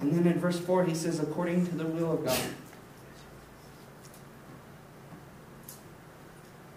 And 0.00 0.12
then 0.12 0.26
in 0.26 0.40
verse 0.40 0.58
4, 0.58 0.84
he 0.86 0.94
says, 0.94 1.20
according 1.20 1.66
to 1.68 1.76
the 1.76 1.86
will 1.86 2.12
of 2.12 2.24
God. 2.24 2.40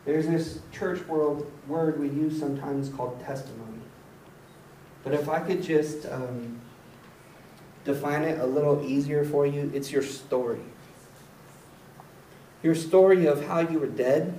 There's 0.05 0.27
this 0.27 0.59
church 0.71 1.05
world 1.07 1.51
word 1.67 1.99
we 1.99 2.07
use 2.07 2.39
sometimes 2.39 2.89
called 2.89 3.19
testimony. 3.21 3.79
But 5.03 5.13
if 5.13 5.29
I 5.29 5.39
could 5.39 5.61
just 5.61 6.05
um, 6.07 6.59
define 7.85 8.23
it 8.23 8.39
a 8.39 8.45
little 8.45 8.83
easier 8.85 9.23
for 9.23 9.45
you, 9.45 9.71
it's 9.73 9.91
your 9.91 10.03
story. 10.03 10.61
Your 12.63 12.75
story 12.75 13.25
of 13.25 13.45
how 13.45 13.59
you 13.59 13.79
were 13.79 13.87
dead 13.87 14.37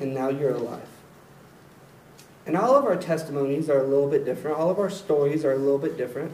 and 0.00 0.14
now 0.14 0.28
you're 0.28 0.54
alive. 0.54 0.88
And 2.46 2.56
all 2.56 2.76
of 2.76 2.84
our 2.84 2.96
testimonies 2.96 3.68
are 3.68 3.78
a 3.78 3.86
little 3.86 4.08
bit 4.08 4.24
different. 4.24 4.56
All 4.56 4.70
of 4.70 4.78
our 4.78 4.88
stories 4.88 5.44
are 5.44 5.52
a 5.52 5.58
little 5.58 5.78
bit 5.78 5.98
different. 5.98 6.32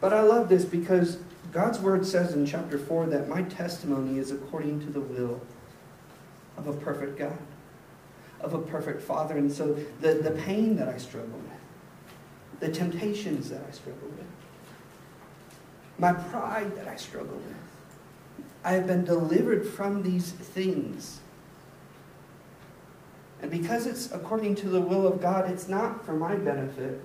But 0.00 0.12
I 0.12 0.20
love 0.20 0.48
this 0.48 0.64
because 0.64 1.18
God's 1.50 1.80
word 1.80 2.06
says 2.06 2.32
in 2.32 2.46
chapter 2.46 2.78
4 2.78 3.06
that 3.06 3.28
my 3.28 3.42
testimony 3.42 4.18
is 4.18 4.30
according 4.30 4.80
to 4.80 4.86
the 4.86 5.00
will 5.00 5.40
of 6.56 6.66
a 6.66 6.72
perfect 6.72 7.18
God, 7.18 7.38
of 8.40 8.54
a 8.54 8.58
perfect 8.58 9.02
Father. 9.02 9.36
And 9.36 9.50
so 9.50 9.76
the, 10.00 10.14
the 10.14 10.30
pain 10.30 10.76
that 10.76 10.88
I 10.88 10.98
struggle 10.98 11.38
with, 11.38 12.60
the 12.60 12.68
temptations 12.68 13.50
that 13.50 13.62
I 13.66 13.72
struggle 13.72 14.08
with, 14.08 14.26
my 15.98 16.12
pride 16.12 16.76
that 16.76 16.88
I 16.88 16.96
struggle 16.96 17.36
with, 17.36 18.46
I 18.64 18.72
have 18.72 18.86
been 18.86 19.04
delivered 19.04 19.66
from 19.66 20.02
these 20.02 20.30
things. 20.32 21.20
And 23.42 23.50
because 23.50 23.86
it's 23.86 24.10
according 24.10 24.54
to 24.56 24.68
the 24.68 24.80
will 24.80 25.06
of 25.06 25.20
God, 25.20 25.50
it's 25.50 25.68
not 25.68 26.04
for 26.06 26.14
my 26.14 26.34
benefit. 26.34 27.00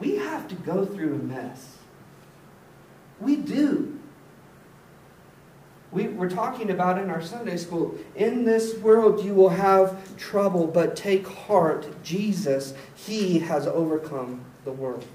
We 0.00 0.16
have 0.16 0.48
to 0.48 0.54
go 0.54 0.86
through 0.86 1.14
a 1.14 1.18
mess. 1.18 1.76
We 3.20 3.36
do. 3.36 3.93
We, 5.94 6.08
we're 6.08 6.28
talking 6.28 6.70
about 6.70 6.98
in 6.98 7.08
our 7.08 7.22
Sunday 7.22 7.56
school 7.56 7.94
in 8.16 8.44
this 8.44 8.76
world 8.78 9.24
you 9.24 9.32
will 9.32 9.50
have 9.50 10.16
trouble, 10.16 10.66
but 10.66 10.96
take 10.96 11.24
heart. 11.26 11.86
Jesus, 12.02 12.74
He 12.96 13.38
has 13.38 13.68
overcome 13.68 14.44
the 14.64 14.72
world. 14.72 15.06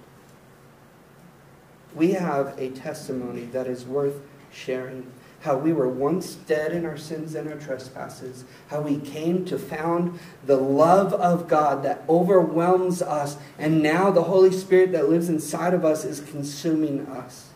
We 1.94 2.14
have 2.14 2.58
a 2.58 2.70
testimony 2.70 3.44
that 3.48 3.68
is 3.68 3.86
worth 3.86 4.22
sharing. 4.54 5.12
How 5.42 5.58
we 5.58 5.74
were 5.74 5.90
once 5.90 6.36
dead 6.36 6.72
in 6.72 6.86
our 6.86 6.98
sins 6.98 7.36
and 7.36 7.50
our 7.50 7.60
trespasses, 7.60 8.46
how 8.70 8.82
we 8.82 9.00
came 9.00 9.44
to 9.46 9.60
found 9.60 10.18
the 10.46 10.58
love 10.58 11.14
of 11.14 11.50
God 11.50 11.84
that 11.84 12.04
overwhelms 12.08 13.02
us, 13.02 13.36
and 13.58 13.84
now 13.84 14.12
the 14.12 14.24
Holy 14.24 14.52
Spirit 14.52 14.94
that 14.94 15.10
lives 15.10 15.28
inside 15.28 15.74
of 15.74 15.84
us 15.84 16.06
is 16.06 16.22
consuming 16.22 17.06
us. 17.08 17.49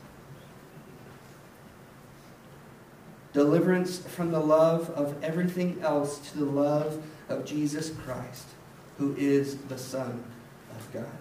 Deliverance 3.34 3.98
from 3.98 4.32
the 4.32 4.40
love 4.40 4.92
of 4.92 5.22
everything 5.24 5.80
else 5.82 6.20
to 6.30 6.38
the 6.38 6.46
love 6.46 7.04
of 7.30 7.46
Jesus 7.46 7.90
Christ, 7.90 8.46
who 9.00 9.16
is 9.18 9.58
the 9.58 9.78
Son 9.78 10.24
of 10.72 10.94
God. 10.94 11.18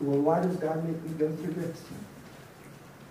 Well, 0.00 0.20
why 0.20 0.42
does 0.42 0.56
God 0.56 0.84
make 0.84 1.02
me 1.02 1.10
go 1.18 1.34
through 1.34 1.54
this? 1.54 1.82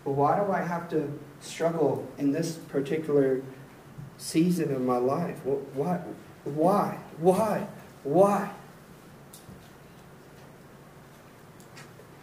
Well, 0.03 0.13
why 0.13 0.39
do 0.39 0.51
I 0.51 0.61
have 0.61 0.87
to 0.91 1.11
struggle 1.41 2.07
in 2.19 2.31
this 2.31 2.57
particular 2.57 3.41
season 4.19 4.73
of 4.75 4.81
my 4.81 4.97
life? 4.97 5.43
Why? 5.43 6.01
Why? 6.43 6.99
Why? 7.17 7.67
Why? 8.03 8.51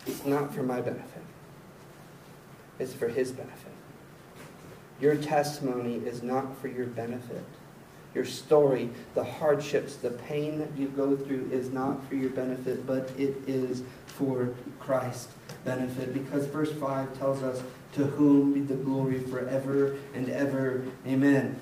It's 0.07 0.25
not 0.25 0.55
for 0.55 0.63
my 0.63 0.81
benefit. 0.81 1.23
It's 2.79 2.93
for 2.93 3.09
his 3.09 3.33
benefit. 3.33 3.72
Your 5.03 5.17
testimony 5.17 5.97
is 5.97 6.23
not 6.23 6.57
for 6.59 6.69
your 6.69 6.87
benefit. 6.87 7.43
Your 8.15 8.25
story, 8.25 8.89
the 9.15 9.25
hardships, 9.25 9.97
the 9.97 10.11
pain 10.11 10.61
that 10.61 10.69
you 10.79 10.87
go 10.87 11.17
through 11.17 11.51
is 11.51 11.71
not 11.71 12.07
for 12.09 12.15
your 12.15 12.31
benefit, 12.31 12.87
but 12.87 13.11
it 13.19 13.35
is 13.49 13.83
for 14.07 14.51
Christ's 14.79 15.33
benefit. 15.65 16.15
Because 16.15 16.47
verse 16.47 16.73
5 16.73 17.19
tells 17.19 17.43
us, 17.43 17.65
To 17.95 18.05
whom 18.05 18.53
be 18.53 18.61
the 18.61 18.77
glory 18.77 19.19
forever 19.19 19.97
and 20.15 20.29
ever. 20.29 20.85
Amen. 21.05 21.59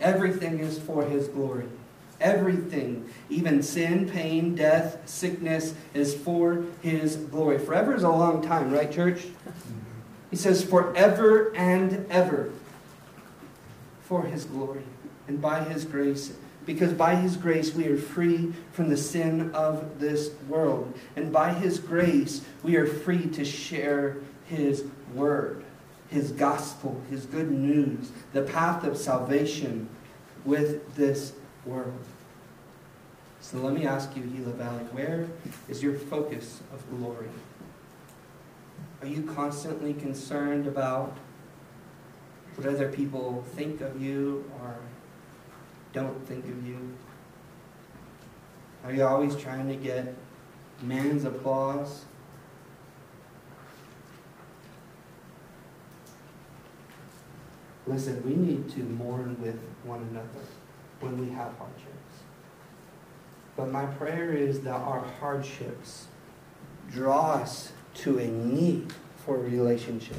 Everything 0.00 0.60
is 0.60 0.78
for 0.78 1.04
his 1.04 1.28
glory. 1.28 1.66
Everything, 2.18 3.10
even 3.28 3.62
sin, 3.62 4.08
pain, 4.08 4.54
death, 4.54 5.06
sickness, 5.06 5.74
is 5.92 6.14
for 6.14 6.64
his 6.80 7.16
glory. 7.16 7.58
Forever 7.58 7.94
is 7.94 8.04
a 8.04 8.08
long 8.08 8.40
time, 8.40 8.72
right, 8.72 8.90
church? 8.90 9.26
He 10.34 10.38
says, 10.38 10.64
forever 10.64 11.54
and 11.54 12.06
ever 12.10 12.50
for 14.02 14.24
his 14.24 14.44
glory 14.44 14.82
and 15.28 15.40
by 15.40 15.62
his 15.62 15.84
grace. 15.84 16.32
Because 16.66 16.92
by 16.92 17.14
his 17.14 17.36
grace 17.36 17.72
we 17.72 17.86
are 17.86 17.96
free 17.96 18.52
from 18.72 18.88
the 18.88 18.96
sin 18.96 19.52
of 19.52 20.00
this 20.00 20.32
world. 20.48 20.92
And 21.14 21.32
by 21.32 21.52
his 21.52 21.78
grace 21.78 22.44
we 22.64 22.74
are 22.74 22.84
free 22.84 23.28
to 23.28 23.44
share 23.44 24.16
his 24.46 24.82
word, 25.14 25.62
his 26.08 26.32
gospel, 26.32 27.00
his 27.08 27.26
good 27.26 27.52
news, 27.52 28.10
the 28.32 28.42
path 28.42 28.82
of 28.82 28.98
salvation 28.98 29.88
with 30.44 30.96
this 30.96 31.32
world. 31.64 32.04
So 33.40 33.58
let 33.58 33.72
me 33.72 33.86
ask 33.86 34.16
you, 34.16 34.24
Gila 34.24 34.54
Valley, 34.54 34.82
where 34.90 35.28
is 35.68 35.80
your 35.80 35.94
focus 35.94 36.60
of 36.72 36.82
glory? 36.90 37.28
Are 39.04 39.06
you 39.06 39.22
constantly 39.22 39.92
concerned 39.92 40.66
about 40.66 41.18
what 42.54 42.66
other 42.66 42.90
people 42.90 43.44
think 43.54 43.82
of 43.82 44.00
you 44.00 44.50
or 44.62 44.76
don't 45.92 46.26
think 46.26 46.46
of 46.46 46.66
you? 46.66 46.78
Are 48.82 48.94
you 48.94 49.04
always 49.04 49.36
trying 49.36 49.68
to 49.68 49.76
get 49.76 50.14
man's 50.80 51.26
applause? 51.26 52.06
Listen, 57.86 58.24
we 58.24 58.34
need 58.34 58.70
to 58.70 58.80
mourn 58.84 59.36
with 59.38 59.60
one 59.82 60.00
another 60.12 60.46
when 61.00 61.18
we 61.18 61.30
have 61.34 61.52
hardships. 61.58 62.22
But 63.54 63.70
my 63.70 63.84
prayer 63.84 64.32
is 64.32 64.62
that 64.62 64.80
our 64.80 65.04
hardships 65.20 66.06
draw 66.90 67.32
us 67.32 67.72
to 67.94 68.18
a 68.18 68.26
need 68.26 68.92
for 69.24 69.36
a 69.36 69.38
relationship 69.38 70.18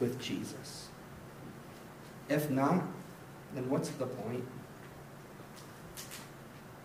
with 0.00 0.20
Jesus. 0.20 0.88
If 2.28 2.50
not, 2.50 2.82
then 3.54 3.68
what's 3.70 3.88
the 3.90 4.06
point? 4.06 4.44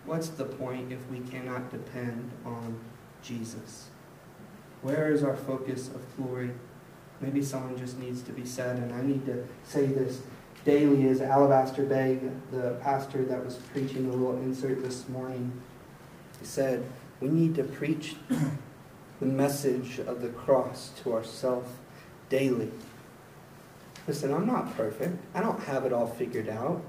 What's 0.05 0.29
the 0.29 0.45
point 0.45 0.91
if 0.91 0.99
we 1.09 1.19
cannot 1.19 1.71
depend 1.71 2.31
on 2.45 2.79
Jesus? 3.21 3.89
Where 4.81 5.11
is 5.11 5.23
our 5.23 5.35
focus 5.35 5.87
of 5.89 6.01
glory? 6.17 6.51
Maybe 7.19 7.43
someone 7.43 7.77
just 7.77 7.99
needs 7.99 8.21
to 8.23 8.31
be 8.31 8.45
said, 8.45 8.77
and 8.77 8.93
I 8.93 9.01
need 9.01 9.25
to 9.27 9.47
say 9.63 9.85
this 9.85 10.21
daily 10.65 11.07
as 11.07 11.21
Alistair 11.21 11.85
Begg, 11.85 12.31
the 12.51 12.77
pastor 12.81 13.23
that 13.25 13.45
was 13.45 13.55
preaching 13.55 14.07
a 14.07 14.09
little 14.09 14.37
insert 14.37 14.83
this 14.83 15.07
morning, 15.09 15.51
he 16.39 16.45
said, 16.45 16.83
we 17.19 17.29
need 17.29 17.55
to 17.55 17.63
preach 17.63 18.15
the 19.21 19.27
message 19.27 19.99
of 19.99 20.21
the 20.21 20.29
cross 20.29 20.91
to 21.03 21.13
ourselves 21.13 21.69
daily. 22.29 22.71
Listen, 24.07 24.33
I'm 24.33 24.47
not 24.47 24.75
perfect. 24.75 25.15
I 25.35 25.41
don't 25.41 25.61
have 25.61 25.85
it 25.85 25.93
all 25.93 26.07
figured 26.07 26.49
out. 26.49 26.81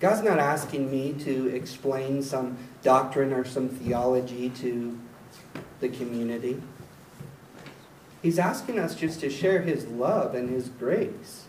God's 0.00 0.22
not 0.22 0.38
asking 0.38 0.90
me 0.90 1.14
to 1.24 1.48
explain 1.54 2.22
some 2.22 2.58
doctrine 2.82 3.32
or 3.32 3.44
some 3.44 3.70
theology 3.70 4.50
to 4.50 5.00
the 5.80 5.88
community. 5.88 6.60
He's 8.20 8.38
asking 8.38 8.78
us 8.78 8.94
just 8.94 9.20
to 9.20 9.30
share 9.30 9.62
His 9.62 9.86
love 9.86 10.34
and 10.34 10.50
His 10.50 10.68
grace. 10.68 11.46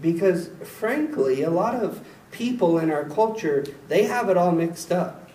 Because, 0.00 0.50
frankly, 0.64 1.42
a 1.42 1.50
lot 1.50 1.76
of 1.76 2.04
people 2.32 2.78
in 2.78 2.90
our 2.90 3.04
culture, 3.04 3.64
they 3.86 4.04
have 4.04 4.28
it 4.28 4.36
all 4.36 4.52
mixed 4.52 4.90
up. 4.90 5.27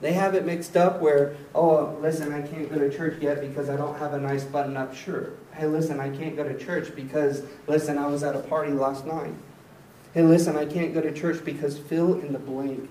They 0.00 0.14
have 0.14 0.34
it 0.34 0.46
mixed 0.46 0.76
up 0.76 1.00
where, 1.00 1.36
oh, 1.54 1.98
listen, 2.00 2.32
I 2.32 2.40
can't 2.40 2.70
go 2.72 2.78
to 2.78 2.90
church 2.90 3.20
yet 3.20 3.40
because 3.40 3.68
I 3.68 3.76
don't 3.76 3.98
have 3.98 4.14
a 4.14 4.18
nice 4.18 4.44
button 4.44 4.76
up 4.76 4.94
shirt. 4.94 5.38
Hey, 5.52 5.66
listen, 5.66 6.00
I 6.00 6.08
can't 6.08 6.36
go 6.36 6.42
to 6.42 6.58
church 6.58 6.94
because, 6.96 7.42
listen, 7.66 7.98
I 7.98 8.06
was 8.06 8.22
at 8.22 8.34
a 8.34 8.40
party 8.40 8.72
last 8.72 9.04
night. 9.04 9.34
Hey, 10.14 10.22
listen, 10.22 10.56
I 10.56 10.64
can't 10.64 10.94
go 10.94 11.02
to 11.02 11.12
church 11.12 11.44
because 11.44 11.78
fill 11.78 12.14
in 12.14 12.32
the 12.32 12.38
blank. 12.38 12.88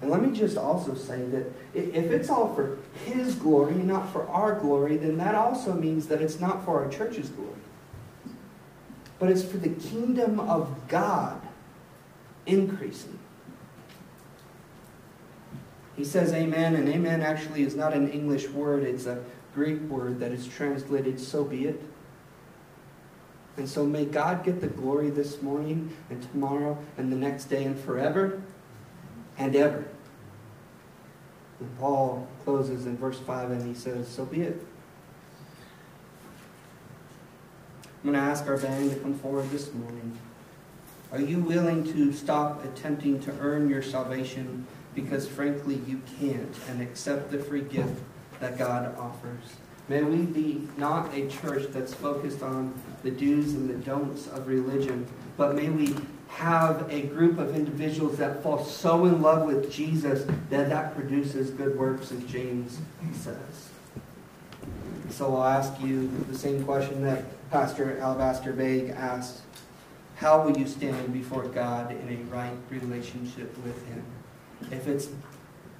And 0.00 0.10
let 0.10 0.22
me 0.22 0.36
just 0.36 0.56
also 0.56 0.94
say 0.94 1.24
that 1.26 1.46
if 1.74 2.10
it's 2.10 2.28
all 2.28 2.54
for 2.54 2.78
His 3.04 3.34
glory, 3.34 3.74
not 3.74 4.12
for 4.12 4.28
our 4.28 4.58
glory, 4.58 4.96
then 4.96 5.16
that 5.18 5.34
also 5.34 5.74
means 5.74 6.06
that 6.08 6.22
it's 6.22 6.40
not 6.40 6.64
for 6.64 6.82
our 6.82 6.90
church's 6.90 7.28
glory. 7.30 7.50
But 9.18 9.30
it's 9.30 9.44
for 9.44 9.58
the 9.58 9.68
kingdom 9.68 10.40
of 10.40 10.88
God 10.88 11.40
increasing. 12.46 13.18
He 15.96 16.04
says 16.04 16.32
amen, 16.32 16.74
and 16.74 16.88
amen 16.88 17.20
actually 17.20 17.62
is 17.62 17.76
not 17.76 17.92
an 17.92 18.10
English 18.10 18.48
word, 18.48 18.82
it's 18.82 19.06
a 19.06 19.22
Greek 19.54 19.80
word 19.82 20.20
that 20.20 20.32
is 20.32 20.46
translated 20.46 21.20
so 21.20 21.44
be 21.44 21.66
it. 21.66 21.82
And 23.56 23.68
so 23.68 23.84
may 23.84 24.06
God 24.06 24.44
get 24.44 24.60
the 24.60 24.66
glory 24.66 25.10
this 25.10 25.42
morning 25.42 25.94
and 26.08 26.22
tomorrow 26.30 26.78
and 26.96 27.12
the 27.12 27.16
next 27.16 27.46
day 27.46 27.64
and 27.64 27.78
forever 27.78 28.40
and 29.36 29.54
ever. 29.54 29.84
And 31.60 31.78
Paul 31.78 32.26
closes 32.44 32.86
in 32.86 32.96
verse 32.96 33.18
5 33.18 33.50
and 33.50 33.66
he 33.66 33.74
says, 33.74 34.08
So 34.08 34.24
be 34.24 34.40
it. 34.40 34.66
I'm 38.02 38.10
going 38.10 38.14
to 38.14 38.20
ask 38.20 38.46
our 38.46 38.56
band 38.56 38.90
to 38.90 38.96
come 38.96 39.16
forward 39.18 39.50
this 39.50 39.72
morning. 39.72 40.18
Are 41.12 41.20
you 41.20 41.38
willing 41.38 41.84
to 41.92 42.12
stop 42.12 42.64
attempting 42.64 43.20
to 43.20 43.32
earn 43.38 43.68
your 43.68 43.82
salvation 43.82 44.66
because, 44.94 45.26
frankly, 45.26 45.80
you 45.86 46.00
can't 46.18 46.54
and 46.68 46.82
accept 46.82 47.30
the 47.30 47.38
free 47.38 47.62
gift 47.62 48.00
that 48.40 48.58
God 48.58 48.96
offers? 48.98 49.56
May 49.88 50.02
we 50.02 50.22
be 50.22 50.68
not 50.76 51.12
a 51.14 51.28
church 51.28 51.64
that's 51.70 51.92
focused 51.92 52.42
on 52.42 52.72
the 53.02 53.10
do's 53.10 53.54
and 53.54 53.68
the 53.68 53.74
don'ts 53.74 54.28
of 54.28 54.46
religion, 54.46 55.06
but 55.36 55.54
may 55.54 55.68
we 55.68 55.94
have 56.28 56.90
a 56.90 57.02
group 57.02 57.38
of 57.38 57.54
individuals 57.54 58.16
that 58.16 58.42
fall 58.42 58.64
so 58.64 59.04
in 59.04 59.20
love 59.20 59.46
with 59.46 59.70
Jesus 59.70 60.24
that 60.48 60.68
that 60.70 60.94
produces 60.94 61.50
good 61.50 61.78
works, 61.78 62.10
as 62.10 62.24
James 62.24 62.80
says. 63.12 63.70
So 65.10 65.36
I'll 65.36 65.44
ask 65.44 65.78
you 65.82 66.10
the 66.30 66.38
same 66.38 66.64
question 66.64 67.02
that 67.02 67.24
Pastor 67.50 67.98
Alistair 67.98 68.54
Begg 68.54 68.90
asked. 68.90 69.42
How 70.16 70.42
will 70.42 70.56
you 70.56 70.66
stand 70.66 71.12
before 71.12 71.44
God 71.48 71.90
in 71.90 72.08
a 72.08 72.34
right 72.34 72.56
relationship 72.70 73.56
with 73.58 73.86
Him? 73.88 74.02
If 74.70 74.86
it's, 74.86 75.08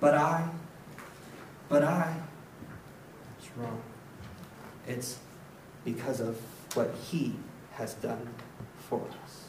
but 0.00 0.14
I, 0.14 0.48
but 1.68 1.82
I, 1.82 2.16
it's 3.38 3.48
wrong. 3.56 3.80
It's 4.86 5.18
because 5.84 6.20
of 6.20 6.38
what 6.74 6.94
He 7.10 7.36
has 7.72 7.94
done 7.94 8.28
for 8.88 9.00
us. 9.24 9.48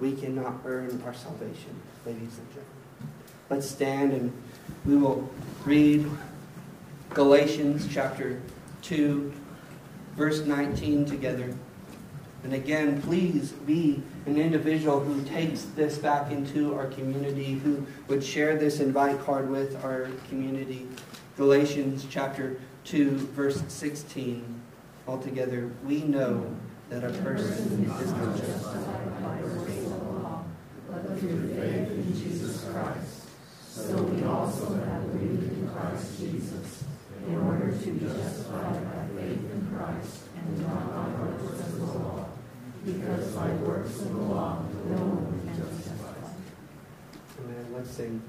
We 0.00 0.12
cannot 0.12 0.60
earn 0.64 1.02
our 1.04 1.14
salvation, 1.14 1.80
ladies 2.04 2.38
and 2.38 2.48
gentlemen. 2.48 2.64
Let's 3.50 3.68
stand 3.68 4.12
and 4.12 4.32
we 4.84 4.96
will 4.96 5.28
read 5.64 6.06
Galatians 7.10 7.88
chapter 7.90 8.40
2, 8.82 9.32
verse 10.16 10.40
19 10.44 11.06
together. 11.06 11.54
And 12.44 12.54
again, 12.54 13.02
please 13.02 13.50
be 13.50 14.00
an 14.26 14.36
individual 14.36 15.00
who 15.00 15.22
takes 15.24 15.62
this 15.74 15.98
back 15.98 16.30
into 16.30 16.74
our 16.74 16.86
community, 16.86 17.54
who 17.54 17.84
would 18.06 18.22
share 18.22 18.56
this 18.56 18.78
invite 18.80 19.20
card 19.24 19.50
with 19.50 19.84
our 19.84 20.08
community. 20.28 20.86
Galatians 21.36 22.06
chapter 22.08 22.58
2, 22.84 23.10
verse 23.34 23.62
16. 23.68 24.62
Altogether, 25.08 25.70
we 25.84 26.02
know 26.02 26.54
that 26.90 27.02
a 27.02 27.10
person 27.22 27.84
is 28.00 28.12
not 28.12 28.36
justified 28.36 29.22
by 29.22 29.40
works 29.42 29.72
of 29.72 29.90
the 29.90 30.12
law, 30.12 30.44
but 30.88 31.18
through 31.18 31.54
faith 31.54 31.90
in 31.90 32.14
Jesus 32.14 32.64
Christ. 32.70 33.28
So 33.68 34.02
we 34.02 34.24
also 34.24 34.74
have 34.74 35.12
believed 35.12 35.52
in 35.52 35.68
Christ 35.68 36.18
Jesus, 36.18 36.84
in 37.26 37.36
order 37.36 37.72
to 37.72 37.90
be 37.90 38.06
justified 38.06 38.84
by 38.84 39.20
faith 39.20 39.50
in 39.52 39.68
Christ, 39.74 40.20
and 40.36 40.66
not 40.66 40.86
by 40.92 41.24
works 41.24 41.60
of 41.60 41.78
the 41.78 41.84
law 41.84 42.27
because 42.92 43.34
by 43.34 43.48
works 43.66 44.00
of 44.00 44.12
the 44.12 44.22
law 44.22 44.62
no 44.88 44.96
one 44.96 45.40
can 45.40 45.56
justify. 45.56 46.14
Amen. 47.44 47.66
Let's 47.74 47.90
sing. 47.90 48.22